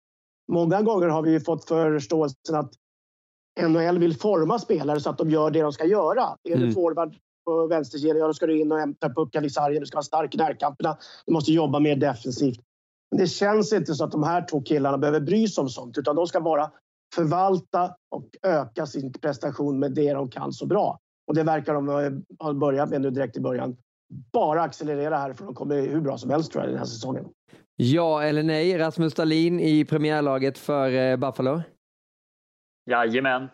[0.53, 2.73] Många gånger har vi fått förståelsen att
[3.61, 6.23] NHL vill forma spelare så att de gör det de ska göra.
[6.45, 6.75] Är du mm.
[6.75, 9.81] forward på vänsterkedjan, ja, då ska du in och hämta puckar vid sargen.
[9.81, 10.99] Du ska vara stark i närkamperna.
[11.27, 12.61] Du måste jobba mer defensivt.
[13.11, 15.99] Men det känns inte så att de här två killarna behöver bry sig om sånt,
[15.99, 16.71] utan de ska bara
[17.15, 20.99] förvalta och öka sin prestation med det de kan så bra.
[21.27, 21.89] Och det verkar de
[22.39, 23.77] ha börjat med nu direkt i början
[24.33, 27.29] bara accelerera här för de kommer hur bra som helst tror jag den här säsongen.
[27.77, 31.63] Ja eller nej, Rasmus Dahlin i premiärlaget för eh, Buffalo?
[32.91, 33.49] Jajamän.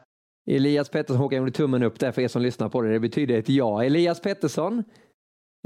[0.51, 2.93] Elias Pettersson, Håkan gjorde tummen upp där för er som lyssnar på det.
[2.93, 3.85] Det betyder ett ja.
[3.85, 4.85] Elias Pettersson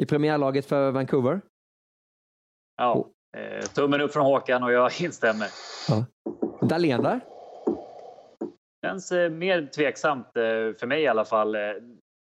[0.03, 1.41] i premiärlaget för Vancouver?
[2.77, 5.49] Ja, eh, tummen upp från Håkan och jag instämmer.
[5.89, 6.05] Ja.
[6.69, 7.21] Dahlén där?
[8.87, 10.31] Känns eh, mer tveksamt
[10.79, 11.57] för mig i alla fall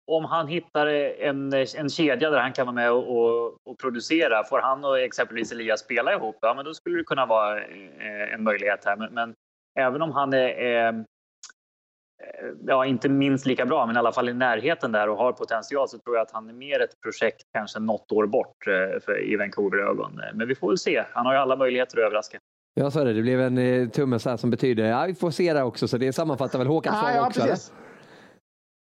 [0.10, 4.60] om han hittar en, en kedja där han kan vara med och, och, producera, får
[4.60, 8.44] han och exempelvis Elias spela ihop, ja men då skulle det kunna vara eh, en
[8.44, 8.96] möjlighet här.
[8.96, 9.36] Men, men
[9.80, 11.06] även om han är, är
[12.68, 15.88] ja, inte minst lika bra, men i alla fall i närheten där och har potential
[15.88, 19.24] så tror jag att han är mer ett projekt kanske något år bort eh, för,
[19.24, 20.22] i Vancouver-ögon.
[20.34, 21.04] Men vi får väl se.
[21.14, 22.40] Han har ju alla möjligheter att överraska.
[22.74, 25.32] Jag sa det, det blev en eh, tumme så här som betyder ja, vi får
[25.32, 27.42] se det också, så det sammanfattar väl Håkans svar ja, också?
[27.42, 27.74] Precis.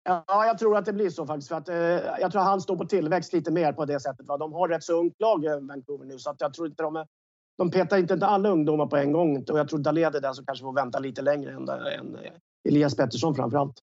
[0.08, 1.48] Ja, jag tror att det blir så faktiskt.
[1.48, 1.76] För att, eh,
[2.20, 4.26] jag tror att han står på tillväxt lite mer på det sättet.
[4.26, 4.36] Va?
[4.36, 6.96] De har rätt så ungt lag, eh, Vancouver nu, så att jag tror inte de
[6.96, 7.06] är,
[7.58, 10.44] De petar inte alla ungdomar på en gång och jag tror Dahled är den som
[10.46, 12.32] kanske får vänta lite längre än, eh, än eh,
[12.68, 13.78] Elias Pettersson framför allt.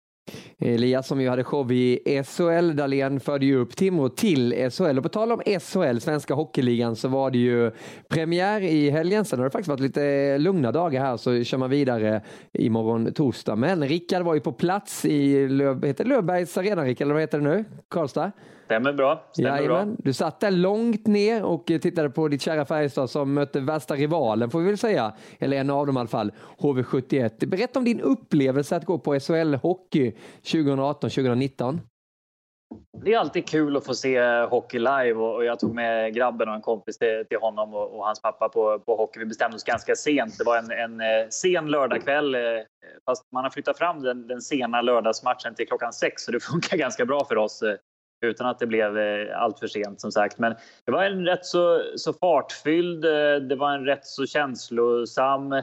[0.59, 2.77] Elias som ju hade show i SHL.
[2.77, 4.99] Dahlén förde ju upp Timrå till SHL.
[4.99, 7.71] Och på tal om SHL, Svenska Hockeyligan, så var det ju
[8.09, 9.25] premiär i helgen.
[9.25, 13.57] Sen har det faktiskt varit lite lugna dagar här så kör man vidare imorgon torsdag.
[13.57, 17.39] Men Rickard var ju på plats i Löv, heter Löfbergs arena, Rickard, eller vad heter
[17.39, 17.65] det nu?
[17.89, 18.33] Karlstad?
[18.65, 19.25] Stämmer bra.
[19.33, 19.87] Stämmer bra.
[19.99, 24.51] Du satt där långt ner och tittade på ditt kära Färjestad som mötte värsta rivalen
[24.51, 25.13] får vi väl säga.
[25.39, 27.47] Eller en av dem i alla fall, HV71.
[27.47, 30.12] Berätta om din upplevelse att gå på SHL-hockey
[30.43, 31.79] 2018-2019.
[33.05, 36.55] Det är alltid kul att få se hockey live och jag tog med grabben och
[36.55, 39.19] en kompis till, till honom och, och, hans pappa på, på hockey.
[39.19, 40.39] Vi bestämde oss ganska sent.
[40.39, 42.41] Det var en, en eh, sen lördagkväll eh,
[43.05, 46.77] fast man har flyttat fram den, den sena lördagsmatchen till klockan sex så det funkar
[46.77, 47.77] ganska bra för oss eh,
[48.25, 48.97] utan att det blev
[49.35, 50.39] allt för sent som sagt.
[50.39, 50.55] Men
[50.85, 53.03] det var en rätt så, så fartfylld,
[53.49, 55.55] det var en rätt så känslosam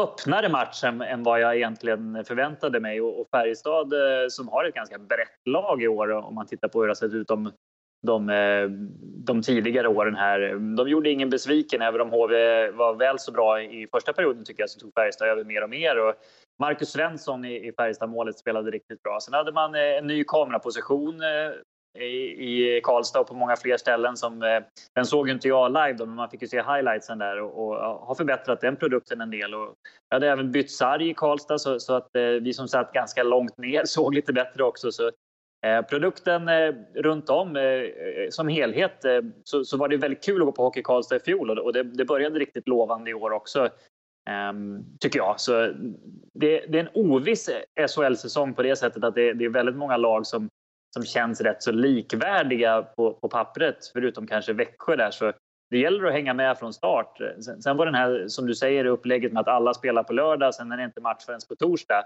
[0.00, 3.00] öppnare match än, än vad jag egentligen förväntade mig.
[3.00, 6.68] Och, och Färjestad eh, som har ett ganska brett lag i år om man tittar
[6.68, 7.52] på hur det har sett ut de,
[8.06, 8.68] de, eh,
[9.26, 10.40] de tidigare åren här.
[10.76, 14.62] De gjorde ingen besviken även om HV var väl så bra i första perioden tycker
[14.62, 16.08] jag så tog Färjestad över mer och mer.
[16.08, 16.14] Och
[16.58, 19.18] Marcus Svensson i, i Färjestad-målet spelade riktigt bra.
[19.20, 21.52] Sen hade man eh, en ny kameraposition eh,
[22.02, 24.16] i, Karlstad och på många fler ställen.
[24.16, 24.60] Som, eh,
[24.94, 27.66] den såg ju inte jag live då, men man fick ju se highlightsen där och,
[27.66, 27.76] och
[28.06, 29.54] har förbättrat den produkten en del.
[29.54, 29.74] Och
[30.08, 33.22] jag hade även bytt sarg i Karlstad så, så att eh, vi som satt ganska
[33.22, 34.92] långt ner såg lite bättre också.
[34.92, 35.10] Så,
[35.66, 40.24] eh, produkten eh, runt om eh, eh, som helhet eh, så, så, var det väldigt
[40.24, 43.10] kul att gå på Hockey Karlstad i fjol och, och det, det började riktigt lovande
[43.10, 43.68] i år också.
[44.50, 45.40] Um, tycker jag.
[45.40, 45.72] Så
[46.34, 47.50] det, det, är en oviss
[47.88, 50.48] SHL-säsong på det sättet att det, det, är väldigt många lag som
[50.96, 55.10] som känns rätt så likvärdiga på, på pappret, förutom kanske Växjö där.
[55.10, 55.32] Så
[55.70, 57.20] det gäller att hänga med från start.
[57.40, 60.54] Sen, sen var den här, som du säger, upplägget med att alla spelar på lördag,
[60.54, 62.04] sen är det inte match förrän på torsdag.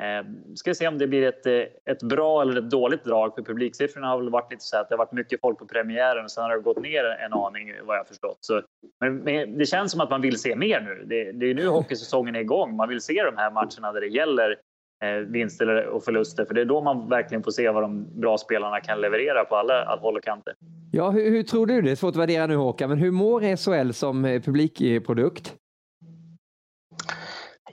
[0.00, 1.46] Eh, ska se om det blir ett,
[1.84, 4.94] ett bra eller ett dåligt drag, för publiksiffrorna har väl varit lite så att det
[4.94, 7.96] har varit mycket folk på premiären och sen har det gått ner en aning vad
[7.96, 8.38] jag förstått.
[8.40, 8.62] Så,
[9.00, 11.04] men, men det känns som att man vill se mer nu.
[11.06, 12.76] Det, det är nu hockeysäsongen är igång.
[12.76, 14.56] Man vill se de här matcherna där det gäller
[15.26, 16.44] vinster och förluster.
[16.44, 19.56] För det är då man verkligen får se vad de bra spelarna kan leverera på
[19.56, 20.54] alla, alla håll och kanter.
[20.92, 21.82] Ja, hur, hur, tror du?
[21.82, 25.54] Det är svårt att värdera nu Håkan, men hur mår SHL som eh, publikprodukt?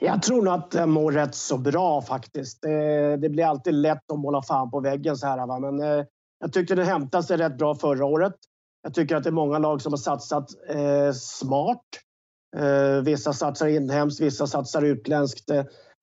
[0.00, 2.62] Jag tror nog att den mår rätt så bra faktiskt.
[2.62, 5.46] Det, det blir alltid lätt att måla fan på väggen så här.
[5.46, 5.58] Va?
[5.58, 6.04] Men eh,
[6.40, 8.34] jag tyckte det hämtade sig rätt bra förra året.
[8.82, 11.84] Jag tycker att det är många lag som har satsat eh, smart.
[12.56, 15.50] Eh, vissa satsar inhemskt, vissa satsar utländskt.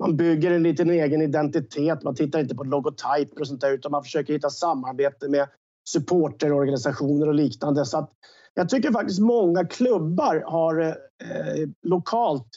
[0.02, 2.04] Man bygger en liten egen identitet.
[2.04, 5.48] Man tittar inte på logotyper och sånt där utan man försöker hitta samarbete med
[5.90, 7.86] supporterorganisationer och liknande.
[7.86, 8.12] Så att
[8.54, 12.48] jag tycker faktiskt många klubbar har eh, lokalt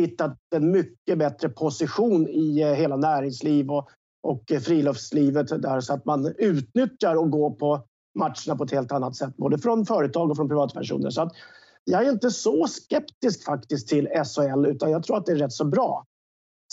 [0.00, 3.88] hittat en mycket bättre position i eh, hela näringsliv och,
[4.22, 7.82] och eh, friluftslivet där så att man utnyttjar och går på
[8.18, 11.10] matcherna på ett helt annat sätt, både från företag och från privatpersoner.
[11.10, 11.32] Så att
[11.84, 15.52] jag är inte så skeptisk faktiskt till SHL utan jag tror att det är rätt
[15.52, 16.06] så bra.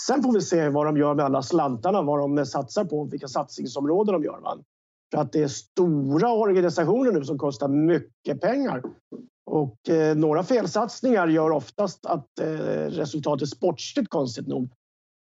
[0.06, 3.28] Sen får vi se vad de gör med alla slantarna, vad de satsar på, vilka
[3.28, 4.40] satsningsområden de gör.
[4.40, 4.64] Man.
[5.12, 8.82] För att det är stora organisationer nu som kostar mycket pengar.
[9.50, 12.46] Och eh, några felsatsningar gör oftast att eh,
[12.90, 14.70] resultatet sportsligt konstigt nog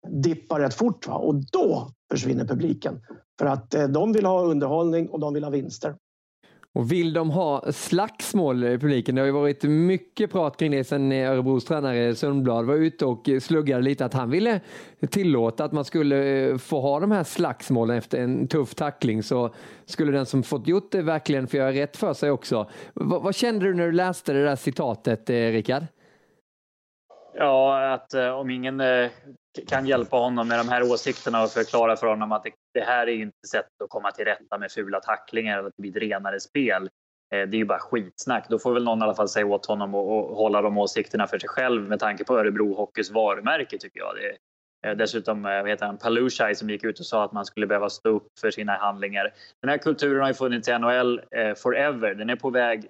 [0.08, 1.06] dippar rätt fort.
[1.06, 1.14] Va?
[1.14, 3.00] Och då försvinner publiken.
[3.38, 5.96] För att eh, de vill ha underhållning och de vill ha vinster.
[6.74, 9.14] Och vill de ha slagsmål i publiken?
[9.14, 13.28] Det har ju varit mycket prat kring det sedan Örebros tränare Sundblad var ute och
[13.40, 14.60] sluggade lite att han ville
[15.10, 19.54] tillåta att man skulle eh, få ha de här slagsmålen efter en tuff tackling så
[19.84, 22.70] skulle den som fått gjort det verkligen få göra rätt för sig också.
[22.94, 25.84] vad, vad kände du när du läste det där citatet, eh, Rickard?
[27.34, 29.10] Ja, att eh, om ingen eh,
[29.68, 33.06] kan hjälpa honom med de här åsikterna och förklara för honom att det, det här
[33.06, 36.02] är inte sättet att komma till rätta med fula tacklingar eller att det blir ett
[36.02, 36.82] renare spel.
[37.34, 38.46] Eh, det är ju bara skitsnack.
[38.48, 41.38] Då får väl någon i alla fall säga åt honom och, hålla de åsikterna för
[41.38, 44.14] sig själv med tanke på Örebro Hockeys varumärke tycker jag.
[44.16, 44.26] Det,
[44.88, 47.44] är, eh, dessutom eh, vad heter han, Palushaj som gick ut och sa att man
[47.44, 49.34] skulle behöva stå upp för sina handlingar.
[49.62, 51.20] Den här kulturen har ju funnits i NHL
[51.56, 52.14] forever.
[52.14, 52.88] Den är på väg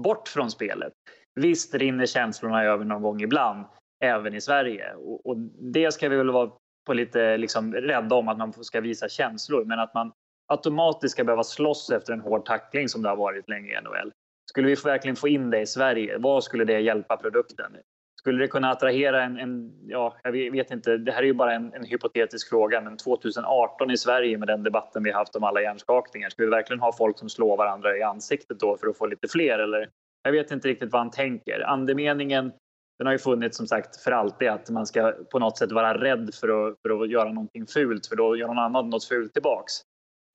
[0.00, 0.92] bort från spelet.
[1.40, 3.64] Visst rinner känslorna över någon gång ibland,
[4.04, 4.94] även i Sverige.
[4.94, 5.36] Och, och
[5.72, 6.50] det ska vi väl vara
[6.86, 9.64] på lite liksom, rädda om, att man ska visa känslor.
[9.64, 10.12] Men att man
[10.46, 14.12] automatiskt ska behöva slåss efter en hård tackling som det har varit länge i NHL.
[14.50, 17.76] Skulle vi verkligen få in det i Sverige, vad skulle det hjälpa produkten?
[18.18, 21.54] Skulle det kunna attrahera en, en ja, jag vet inte, det här är ju bara
[21.54, 25.62] en, en, hypotetisk fråga, men 2018 i Sverige med den debatten vi haft om alla
[25.62, 29.06] hjärnskakningar, skulle vi verkligen ha folk som slår varandra i ansiktet då för att få
[29.06, 29.58] lite fler?
[29.58, 29.88] Eller,
[30.22, 31.60] jag vet inte riktigt vad han tänker.
[31.60, 32.52] Andemeningen
[32.98, 36.00] den har ju funnits som sagt för alltid att man ska på något sätt vara
[36.00, 39.32] rädd för att, för att göra någonting fult för då gör någon annan något fult
[39.32, 39.72] tillbaks.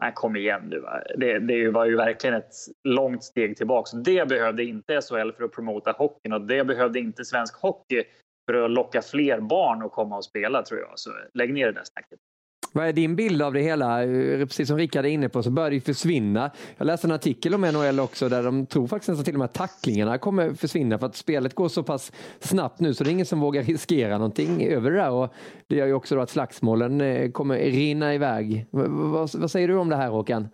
[0.01, 0.79] Nej, kom igen nu.
[0.79, 1.01] Va?
[1.17, 2.53] Det, det var ju verkligen ett
[2.83, 3.91] långt steg tillbaks.
[3.91, 8.03] Det behövde inte SHL för att promota hockeyn och det behövde inte svensk hockey
[8.45, 10.91] för att locka fler barn att komma och spela tror jag.
[10.95, 12.19] Så lägg ner det där snacket.
[12.71, 14.03] Vad är din bild av det hela?
[14.03, 16.51] Eh, precis som Rickard är inne på så börjar det försvinna.
[16.77, 19.45] Jag läste en artikel om NHL också där de tror faktiskt nästan till och med
[19.45, 23.11] att tacklingarna kommer försvinna för att spelet går så pass snabbt nu så det är
[23.11, 25.33] ingen som vågar riskera någonting över det där och
[25.67, 28.67] det gör ju också att slagsmålen eh, kommer rinna iväg.
[28.71, 30.47] Vad, vad säger du om det här Håkan?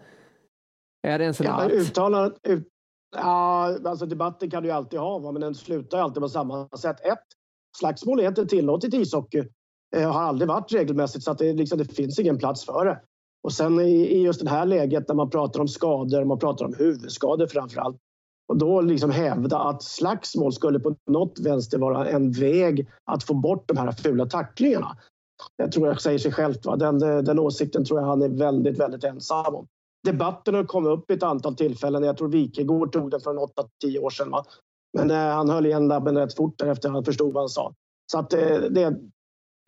[1.07, 1.72] Är det ens en ja, debatt?
[1.72, 2.68] Uttalandet, ut,
[3.15, 6.70] ja, alltså debatten kan du ju alltid ha, men den slutar ju alltid på samma
[6.70, 7.05] sätt.
[7.05, 7.24] Ett,
[7.78, 9.43] slagsmål är inte tillåtet i ishockey.
[9.91, 12.99] Det har aldrig varit regelmässigt så att det, liksom, det finns ingen plats för det.
[13.43, 16.65] Och sen i, i just det här läget när man pratar om skador, man pratar
[16.65, 17.97] om huvudskador framför allt.
[18.47, 23.33] Och då liksom hävda att slagsmål skulle på något vänster vara en väg att få
[23.33, 24.97] bort de här fula tacklingarna.
[25.57, 26.65] Det tror jag säger sig självt.
[26.65, 26.75] Va?
[26.75, 29.67] Den, eh, den åsikten tror jag han är väldigt, väldigt ensam om.
[30.03, 32.03] Debatten har kommit upp i ett antal tillfällen.
[32.03, 33.33] Jag tror Wikegård tog den för
[33.83, 34.31] 8-10 år sedan.
[34.31, 34.45] Va?
[34.97, 37.73] Men eh, han höll igen labben rätt fort därefter han förstod vad han sa.
[38.11, 38.99] Så att eh, det,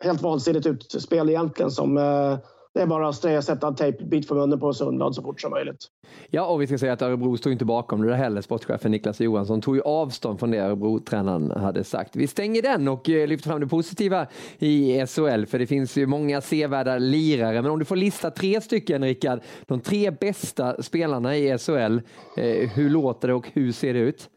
[0.00, 2.38] helt vansinnigt utspel egentligen som eh,
[2.74, 5.86] det är bara att sätta en tejpbit för munnen på Sundblad så fort som möjligt.
[6.30, 8.40] Ja, och vi ska säga att Örebro står inte bakom det där heller.
[8.40, 12.16] Sportchefen Niklas Johansson tog ju avstånd från det Örebro-tränaren hade sagt.
[12.16, 14.26] Vi stänger den och eh, lyfter fram det positiva
[14.58, 17.62] i SHL, för det finns ju många sevärda lirare.
[17.62, 22.00] Men om du får lista tre stycken, Rickard, de tre bästa spelarna i SHL,
[22.36, 24.28] eh, hur låter det och hur ser det ut?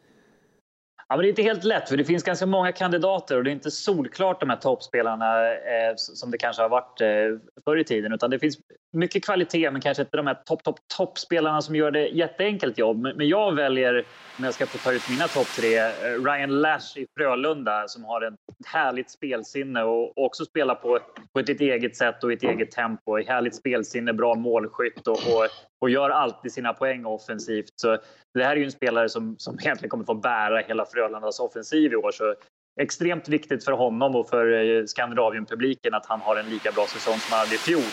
[1.13, 3.49] Ja, men det är inte helt lätt, för det finns ganska många kandidater och det
[3.49, 7.83] är inte solklart de här toppspelarna eh, som det kanske har varit eh, förr i
[7.83, 8.13] tiden.
[8.13, 8.57] Utan det finns
[8.93, 13.01] mycket kvalitet, men kanske inte de här topp, topp, toppspelarna som gör det jätteenkelt jobb.
[13.01, 14.05] Men, men jag väljer,
[14.37, 15.91] om jag ska få ta ut mina topp tre, eh,
[16.25, 18.33] Ryan Lash i Frölunda som har ett
[18.65, 20.99] härligt spelsinne och, också spelar på,
[21.33, 23.17] på ett eget sätt och ett eget tempo.
[23.27, 25.49] Härligt spelsinne, bra målskytt och, och,
[25.83, 27.73] och gör alltid sina poäng offensivt.
[27.75, 27.97] Så
[28.33, 31.93] det här är ju en spelare som, som egentligen kommer få bära hela Frölundas offensiv
[31.93, 32.11] i år.
[32.11, 32.35] Så
[32.81, 37.17] extremt viktigt för honom och för eh, Skandinavien-publiken att han har en lika bra säsong
[37.17, 37.91] som han hade i fjol.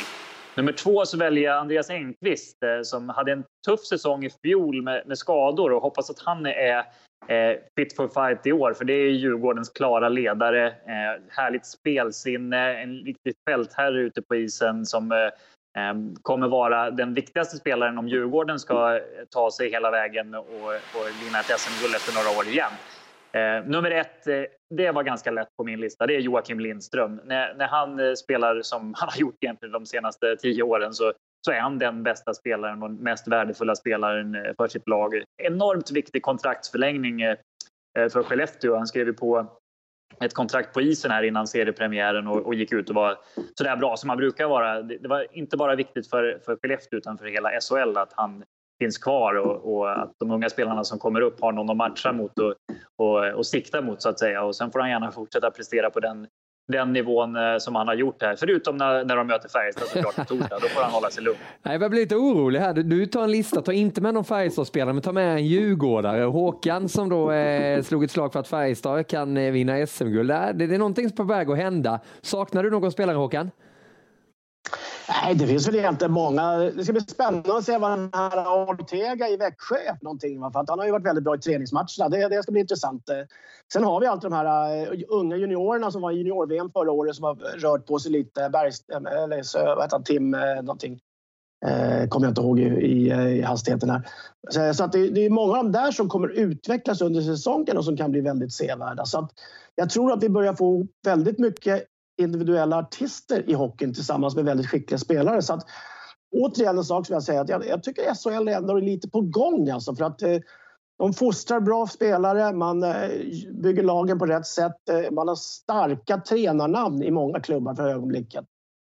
[0.56, 4.82] Nummer två så väljer jag Andreas Engqvist eh, som hade en tuff säsong i fjol
[4.82, 6.78] med, med skador och hoppas att han är
[7.28, 8.72] eh, fit for fight i år.
[8.72, 10.66] För det är Djurgårdens klara ledare.
[10.66, 15.18] Eh, härligt spelsinne, en riktig fältherre ute på isen som eh,
[15.78, 19.00] Ehm, kommer vara den viktigaste spelaren om Djurgården ska
[19.30, 20.46] ta sig hela vägen och,
[20.94, 22.72] och vinna ett SM-guld efter några år igen.
[23.32, 24.42] Eh, nummer ett, eh,
[24.74, 27.20] det var ganska lätt på min lista, det är Joakim Lindström.
[27.24, 31.12] När, när han eh, spelar som han har gjort egentligen de senaste tio åren så,
[31.46, 35.22] så är han den bästa spelaren och mest värdefulla spelaren eh, för sitt lag.
[35.42, 37.36] Enormt viktig kontraktsförlängning eh,
[37.98, 38.76] eh, för Skellefteå.
[38.76, 39.59] Han skrev ju på
[40.20, 43.18] ett kontrakt på isen här innan seriepremiären och, och gick ut och var
[43.54, 44.82] sådär bra som han brukar vara.
[44.82, 48.44] Det, det, var inte bara viktigt för, för Skellefteå utan för hela SHL att han
[48.78, 52.12] finns kvar och, och, att de unga spelarna som kommer upp har någon att matcha
[52.12, 52.54] mot och,
[52.96, 54.42] och, och sikta mot så att säga.
[54.42, 56.26] Och sen får han gärna fortsätta prestera på den
[56.70, 58.36] den nivån eh, som han har gjort här.
[58.36, 60.58] Förutom när, när de möter Färjestad såklart på torsdag.
[60.62, 61.38] Då får han hålla sig lugn.
[61.62, 62.74] Jag börjar bli lite orolig här.
[62.74, 66.22] Du tar en lista, ta inte med någon Färjestad-spelare, men ta med en djurgårdare.
[66.22, 70.30] Håkan som då eh, slog ett slag för att Färjestad kan eh, vinna SM-guld.
[70.30, 72.00] Det, det är någonting på väg att hända.
[72.20, 73.50] Saknar du någon spelare Håkan?
[75.10, 76.56] Nej, det finns väl egentligen många.
[76.56, 80.40] Det ska bli spännande att se vad den här Ortega i Växjö är för någonting.
[80.40, 82.08] För att han har ju varit väldigt bra i träningsmatcherna.
[82.10, 83.10] Det, det ska bli intressant.
[83.72, 87.16] Sen har vi alltid de här eh, unga juniorerna som var i junior-VM förra året
[87.16, 88.50] som har rört på sig lite.
[88.52, 91.00] Bergs, eh, eller så, vad heter han, Tim eh, någonting.
[91.66, 94.02] Eh, kommer jag inte ihåg i, i, i hastigheten här.
[94.50, 97.76] Så, så att det, det, är många av de där som kommer utvecklas under säsongen
[97.76, 99.04] och som kan bli väldigt sevärda.
[99.04, 99.30] Så att
[99.74, 101.84] jag tror att vi börjar få väldigt mycket
[102.20, 105.42] individuella artister i hockeyn tillsammans med väldigt skickliga spelare.
[105.42, 105.66] Så att,
[106.36, 109.20] återigen en sak som jag säger, att jag, jag tycker SHL ändå är lite på
[109.20, 110.38] gång alltså för att eh,
[110.98, 113.08] de fostrar bra spelare, man eh,
[113.62, 118.44] bygger lagen på rätt sätt, eh, man har starka tränarnamn i många klubbar för ögonblicket.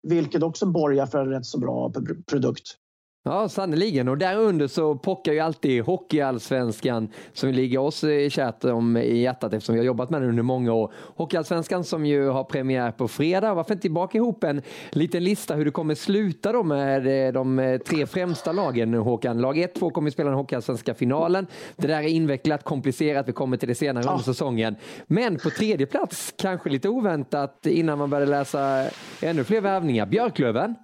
[0.02, 1.92] Vilket också borgar för en rätt så bra
[2.26, 2.76] produkt.
[3.24, 4.08] Ja, sannerligen.
[4.08, 9.52] Och där under så pockar ju alltid Hockeyallsvenskan som ligger oss kärt om i hjärtat
[9.52, 10.92] eftersom vi har jobbat med den under många år.
[11.16, 13.54] Hockeyallsvenskan som ju har premiär på fredag.
[13.54, 17.58] Varför inte baka ihop en liten lista hur det kommer sluta då med eh, de
[17.58, 19.40] eh, tre främsta lagen, Håkan?
[19.40, 21.46] Lag 1, 2 kommer spela den Hockeyallsvenska finalen.
[21.76, 23.28] Det där är invecklat, komplicerat.
[23.28, 24.76] Vi kommer till det senare under säsongen.
[25.06, 28.86] Men på tredje plats, kanske lite oväntat innan man började läsa
[29.22, 30.74] ännu fler värvningar, Björklöven.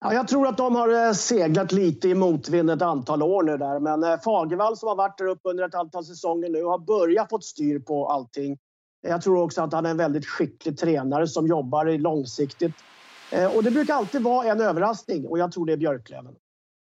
[0.00, 3.56] Ja, jag tror att de har eh, seglat lite i motvind ett antal år nu
[3.56, 3.80] där.
[3.80, 7.30] Men eh, Fagervall som har varit där uppe under ett antal säsonger nu har börjat
[7.30, 8.58] få styr på allting.
[9.00, 12.72] Jag tror också att han är en väldigt skicklig tränare som jobbar långsiktigt.
[13.32, 16.34] Eh, och det brukar alltid vara en överraskning och jag tror det är Björklöven.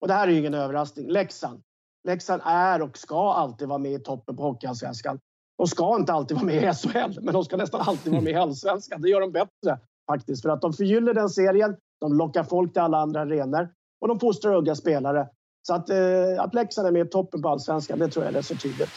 [0.02, 1.10] Och det här är ju ingen överraskning.
[1.10, 1.62] Leksand.
[2.08, 5.20] Leksand är och ska alltid vara med i toppen på Hockeyallsvenskan.
[5.58, 8.34] De ska inte alltid vara med i SHL, men de ska nästan alltid vara med
[8.34, 9.02] i Allsvenskan.
[9.02, 10.42] Det gör de bättre faktiskt.
[10.42, 13.70] För att de förgyller den serien, de lockar folk till alla andra arenor
[14.02, 15.30] och de fostrar unga spelare.
[15.68, 15.98] Så att, eh,
[16.40, 18.90] att Leksand är med i toppen på Allsvenskan, det tror jag är så tydligt.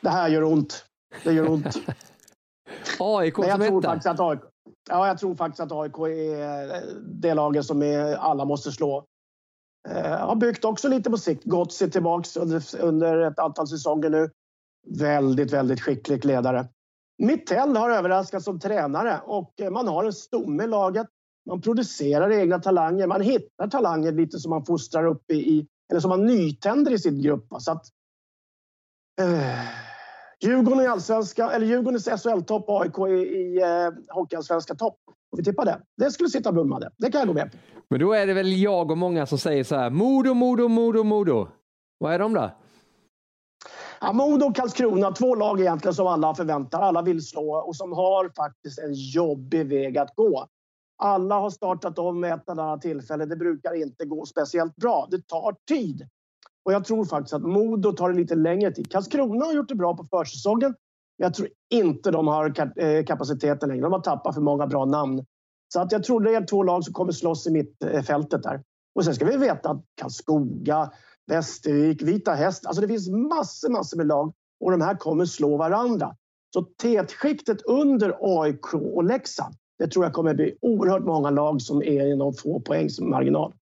[0.00, 0.84] Det här gör ont.
[1.24, 1.66] Det gör ont.
[2.98, 3.88] AIK Men jag som tror etta.
[3.88, 4.40] faktiskt att AIK,
[4.88, 6.82] ja, jag tror faktiskt att AIK är
[7.20, 9.04] det laget som är, alla måste slå.
[9.88, 11.44] Eh, har byggt också lite på sikt.
[11.44, 14.30] Gått sig tillbaks under, under ett antal säsonger nu.
[14.98, 16.68] Väldigt, väldigt skicklig ledare.
[17.18, 21.06] Mittell har överraskat som tränare och eh, man har en stomme i laget.
[21.46, 23.06] Man producerar egna talanger.
[23.06, 27.22] Man hittar talanger lite som man fostrar upp i, eller som man nytänder i sin
[27.22, 27.46] grupp.
[27.58, 27.86] Så att,
[29.20, 29.84] eh,
[30.40, 34.98] Djurgården i allsvenska, eller Djurgårdens SHL-topp och AIK i, i eh, Hockeyallsvenska topp.
[35.36, 35.80] Vi tippar det.
[35.96, 36.90] Det skulle sitta Brummade.
[36.98, 37.58] Det kan jag gå med på.
[37.90, 41.02] Men då är det väl jag och många som säger så här, Modo, Modo, Modo,
[41.02, 41.48] Modo.
[41.98, 42.50] Vad är de då?
[44.00, 47.92] Ja, Modo och Karlskrona, två lag egentligen som alla förväntar, alla vill slå och som
[47.92, 50.46] har faktiskt en jobbig väg att gå.
[50.96, 53.26] Alla har startat om med ett eller annat tillfälle.
[53.26, 55.08] Det brukar inte gå speciellt bra.
[55.10, 56.08] Det tar tid.
[56.64, 58.90] Och jag tror faktiskt att Modo tar det lite längre tid.
[58.90, 60.74] Karlskrona har gjort det bra på försäsongen.
[61.18, 63.82] Men jag tror inte de har eh, kapaciteten längre.
[63.82, 65.24] De har tappat för många bra namn.
[65.72, 68.62] Så att jag tror det är två lag som kommer slåss i mittfältet där.
[68.94, 70.90] Och sen ska vi veta att Karlskoga,
[71.26, 72.66] Västervik, Vita Häst.
[72.66, 76.16] Alltså det finns massor, massor med lag och de här kommer slå varandra.
[76.54, 81.82] Så tätskiktet under AIK och Leksand, det tror jag kommer bli oerhört många lag som
[81.82, 83.52] är i någon få poängs marginal.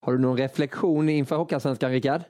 [0.00, 2.22] Har du någon reflektion inför Hockeyallsvenskan, Rickard?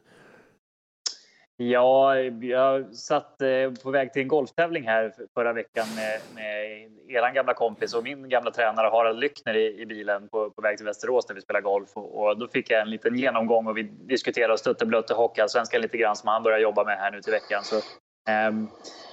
[1.56, 6.64] Ja, jag satt eh, på väg till en golftävling här för- förra veckan med, med
[7.08, 10.76] er gamla kompis och min gamla tränare Harald Lyckner i, i bilen på, på väg
[10.76, 11.88] till Västerås där vi spelar golf.
[11.94, 15.80] Och, och då fick jag en liten genomgång och vi diskuterade och stötte blötte Hockeyallsvenskan
[15.80, 17.64] lite grann som han börjar jobba med här nu till veckan.
[17.64, 17.76] Så,
[18.28, 18.68] Ehm,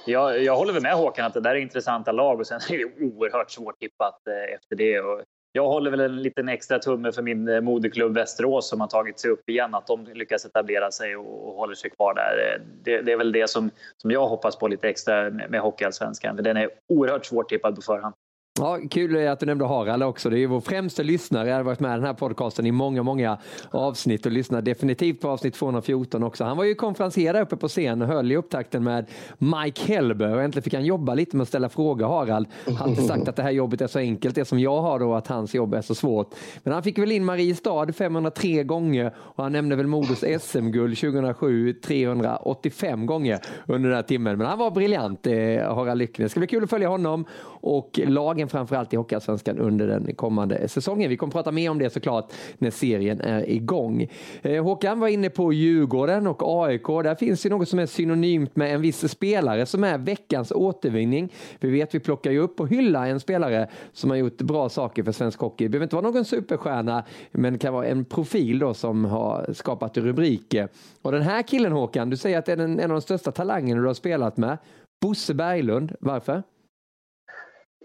[0.05, 2.77] jag, jag håller väl med Håkan att det där är intressanta lag och sen är
[2.77, 4.99] det oerhört svårt tippat eh, efter det.
[4.99, 5.21] Och
[5.53, 9.19] jag håller väl en liten extra tumme för min eh, moderklubb Västerås som har tagit
[9.19, 12.55] sig upp igen, att de lyckas etablera sig och, och håller sig kvar där.
[12.55, 15.61] Eh, det, det är väl det som, som jag hoppas på lite extra med, med
[15.61, 18.15] Hockeyallsvenskan, för den är oerhört svårt tippad på förhand.
[18.61, 20.29] Ja, kul att du nämnde Harald också.
[20.29, 21.49] Det är ju vår främsta lyssnare.
[21.49, 23.37] Jag har varit med i den här podcasten i många, många
[23.71, 26.43] avsnitt och lyssnar definitivt på avsnitt 214 också.
[26.43, 29.05] Han var ju konferencier där uppe på scen och höll i upptakten med
[29.37, 30.35] Mike Helber.
[30.35, 32.47] och äntligen fick han jobba lite med att ställa frågor, Harald.
[32.65, 35.13] Han har sagt att det här jobbet är så enkelt, det som jag har då,
[35.13, 36.35] att hans jobb är så svårt.
[36.63, 41.73] Men han fick väl in Mariestad 503 gånger och han nämnde väl Modos SM-guld 2007
[41.73, 44.37] 385 gånger under den här timmen.
[44.37, 45.33] Men han var briljant, eh,
[45.75, 46.25] Harald Lyckner.
[46.25, 47.25] Det ska bli kul att följa honom
[47.61, 51.09] och lagen framförallt i Hockeyallsvenskan under den kommande säsongen.
[51.09, 54.07] Vi kommer prata mer om det såklart när serien är igång.
[54.41, 56.87] Eh, Håkan var inne på Djurgården och AIK.
[56.87, 61.33] Där finns ju något som är synonymt med en viss spelare som är veckans återvinning.
[61.59, 65.03] Vi vet vi plockar ju upp och hyllar en spelare som har gjort bra saker
[65.03, 65.63] för svensk hockey.
[65.63, 69.97] Det behöver inte vara någon superstjärna men kan vara en profil då som har skapat
[69.97, 70.67] rubriker.
[71.01, 73.31] Och den här killen Håkan, du säger att det är en, en av de största
[73.31, 74.57] talangerna du har spelat med.
[75.01, 76.43] Bosse Berglund, varför?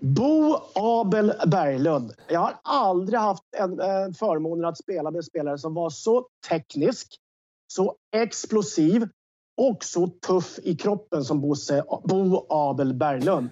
[0.01, 2.13] Bo Abel Berglund.
[2.29, 6.27] Jag har aldrig haft en, en förmånen att spela med en spelare som var så
[6.49, 7.17] teknisk,
[7.73, 9.09] så explosiv
[9.57, 13.49] och så tuff i kroppen som Bosse, Bo Abel Berglund.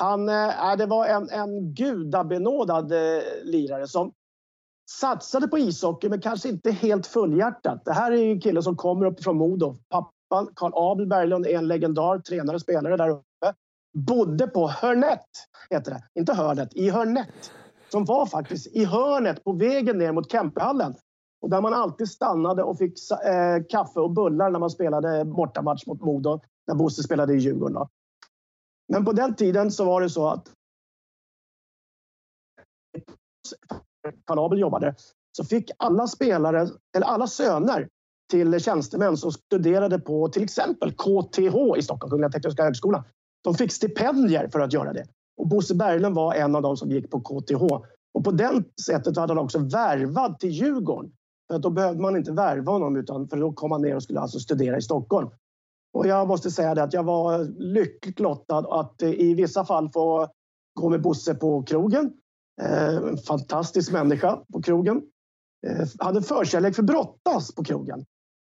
[0.00, 4.12] Han, eh, äh, det var en, en gudabenådad äh, lirare som
[4.90, 7.84] satsade på ishockey men kanske inte helt fullhjärtat.
[7.84, 9.78] Det här är ju en kille som kommer upp från Modo.
[9.88, 13.20] Pappan Carl Abel Berglund är en legendar, tränare och spelare där.
[13.94, 15.26] Bodde på Hörnet,
[15.70, 16.20] heter det.
[16.20, 17.52] Inte Hörnet, i Hörnet.
[17.88, 20.94] Som var faktiskt i hörnet på vägen ner mot Kempehallen.
[21.40, 25.86] Och där man alltid stannade och fick eh, kaffe och bullar när man spelade bortamatch
[25.86, 26.40] mot Modo.
[26.66, 27.74] När Bosse spelade i Djurgården.
[27.74, 27.88] Då.
[28.88, 30.52] Men på den tiden så var det så att
[34.24, 34.94] Carl jobbade
[35.36, 37.88] så fick alla spelare, eller alla söner
[38.30, 43.04] till tjänstemän som studerade på till exempel KTH i Stockholm, Kungliga Tekniska Högskolan.
[43.44, 45.04] De fick stipendier för att göra det.
[45.36, 47.62] Och Bosse Berglund var en av dem som gick på KTH.
[48.14, 51.12] Och på det sättet hade han också värvad till Djurgården.
[51.48, 54.02] För att då behövde man inte värva honom utan för då kom han ner och
[54.02, 55.30] skulle alltså studera i Stockholm.
[55.92, 59.90] Och jag måste säga det att jag var lyckligt lottad att eh, i vissa fall
[59.92, 60.28] få
[60.80, 62.12] gå med Bosse på krogen.
[62.62, 65.02] Eh, en fantastisk människa på krogen.
[65.66, 68.04] Eh, hade förkärlek för brottas på krogen.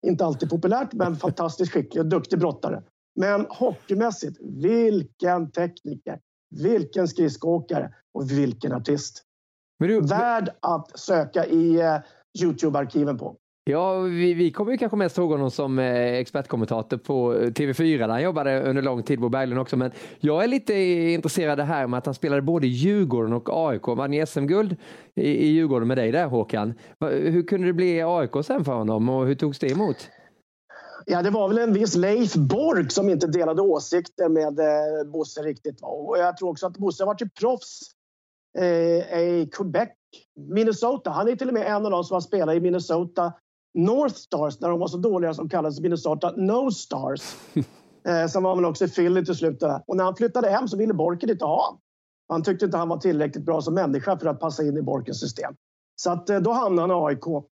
[0.08, 2.84] Inte alltid populärt, men fantastiskt skicklig och duktig brottare.
[3.16, 9.24] Men hockeymässigt, vilken tekniker, vilken skridskoåkare och vilken artist.
[9.80, 12.00] Du, Värd att söka i uh,
[12.44, 13.38] Youtube-arkiven på.
[13.64, 17.98] Ja, vi, vi kommer ju kanske mest ihåg honom som eh, expertkommentator på eh, TV4
[17.98, 19.78] där han jobbade under lång tid, Bo Berglund också.
[19.78, 20.74] Men jag är lite
[21.14, 23.88] intresserad det här med att han spelade både i Djurgården och AIK.
[23.88, 24.76] Vann ni SM-guld
[25.16, 26.74] i, i Djurgården med dig där Håkan.
[27.00, 30.10] Hur kunde det bli AIK sen för honom och hur togs det emot?
[31.06, 35.42] Ja, det var väl en viss Leif Bork som inte delade åsikter med eh, Bosse
[35.42, 35.80] riktigt.
[35.82, 37.80] Och jag tror också att Bosse har varit proffs
[38.58, 39.90] eh, i Quebec,
[40.36, 41.10] Minnesota.
[41.10, 43.34] Han är till och med en av de som har spelat i Minnesota
[43.74, 47.36] North Stars när de var så dåliga som kallades Minnesota No Stars.
[48.08, 49.64] eh, sen var man också i Philly till slut.
[49.88, 51.80] Och när han flyttade hem så ville Borken inte ha honom.
[52.30, 55.20] Han tyckte inte han var tillräckligt bra som människa för att passa in i Borkens
[55.20, 55.56] system.
[55.96, 57.46] Så att, eh, då hamnade han i AIK.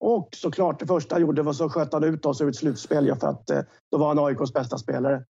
[0.00, 3.16] Och såklart det första han gjorde var så sköt han ut oss ur ett slutspel
[3.20, 5.24] för att eh, då var han AIKs bästa spelare.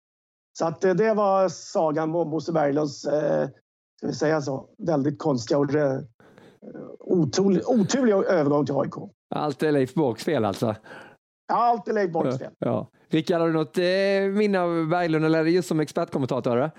[0.58, 3.50] Så att eh, det var sagan om Bosse Berglunds, eh,
[3.98, 6.00] ska vi säga så, väldigt konstiga och eh,
[7.00, 8.94] otrolig, oturliga övergång till AIK.
[9.36, 10.76] Allt är Leif Borks fel alltså?
[11.54, 12.52] Allt är Leif Borks fel.
[12.60, 12.90] Ja.
[13.10, 16.72] Rickard, har du något eh, minne av Berglund eller är det just som expertkommentator?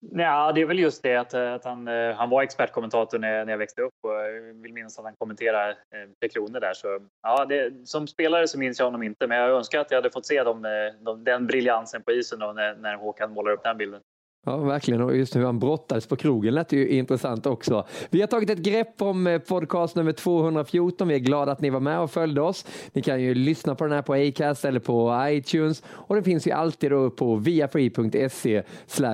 [0.00, 3.44] Ja, det är väl just det att, eh, att han, eh, han var expertkommentator när,
[3.44, 4.32] när jag växte upp och jag
[4.62, 6.72] vill minnas att han kommenterade eh, Tre Kronor där.
[6.74, 9.98] Så, ja, det, som spelare så minns jag honom inte, men jag önskar att jag
[9.98, 13.52] hade fått se dem, eh, de, den briljansen på isen då, när, när Håkan målar
[13.52, 14.00] upp den bilden.
[14.46, 15.02] Ja, verkligen.
[15.02, 17.86] Och just hur han brottades på krogen lät ju intressant också.
[18.10, 21.08] Vi har tagit ett grepp om eh, podcast nummer 214.
[21.08, 22.66] Vi är glada att ni var med och följde oss.
[22.92, 26.46] Ni kan ju lyssna på den här på Acast eller på iTunes och den finns
[26.46, 28.62] ju alltid då på viafree.se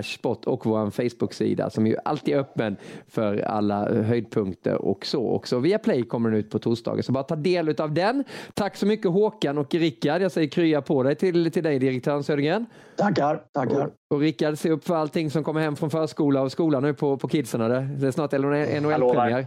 [0.02, 2.76] spot och vår Facebook-sida som ju alltid är öppen
[3.08, 5.58] för alla höjdpunkter och så också.
[5.58, 8.24] Viaplay kommer den ut på torsdagar så bara ta del av den.
[8.54, 10.22] Tack så mycket Håkan och Rickard.
[10.22, 12.66] Jag säger krya på dig till, till dig direktören Södergren.
[12.96, 13.86] Tackar, tackar.
[13.86, 16.94] Och, och Rickard, se upp för allting som kommer hem från förskola och skola nu
[16.94, 17.60] på, på kidsen.
[18.00, 19.46] Det är snart NHL-premiär.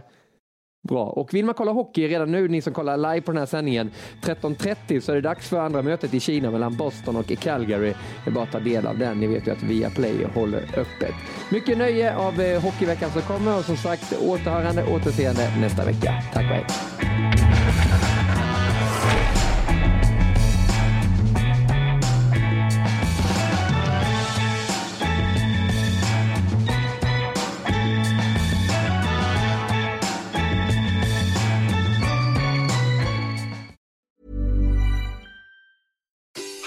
[0.88, 1.04] Bra.
[1.04, 3.90] Och vill man kolla hockey redan nu, ni som kollar live på den här sändningen,
[4.22, 7.94] 13.30 så är det dags för andra mötet i Kina mellan Boston och Calgary.
[8.24, 9.20] Det är bara att ta del av den.
[9.20, 11.14] Ni vet ju att Viaplay håller öppet.
[11.50, 16.12] Mycket nöje av eh, hockeyveckan som kommer och som sagt återhörande, återseende nästa vecka.
[16.32, 16.66] Tack och hej!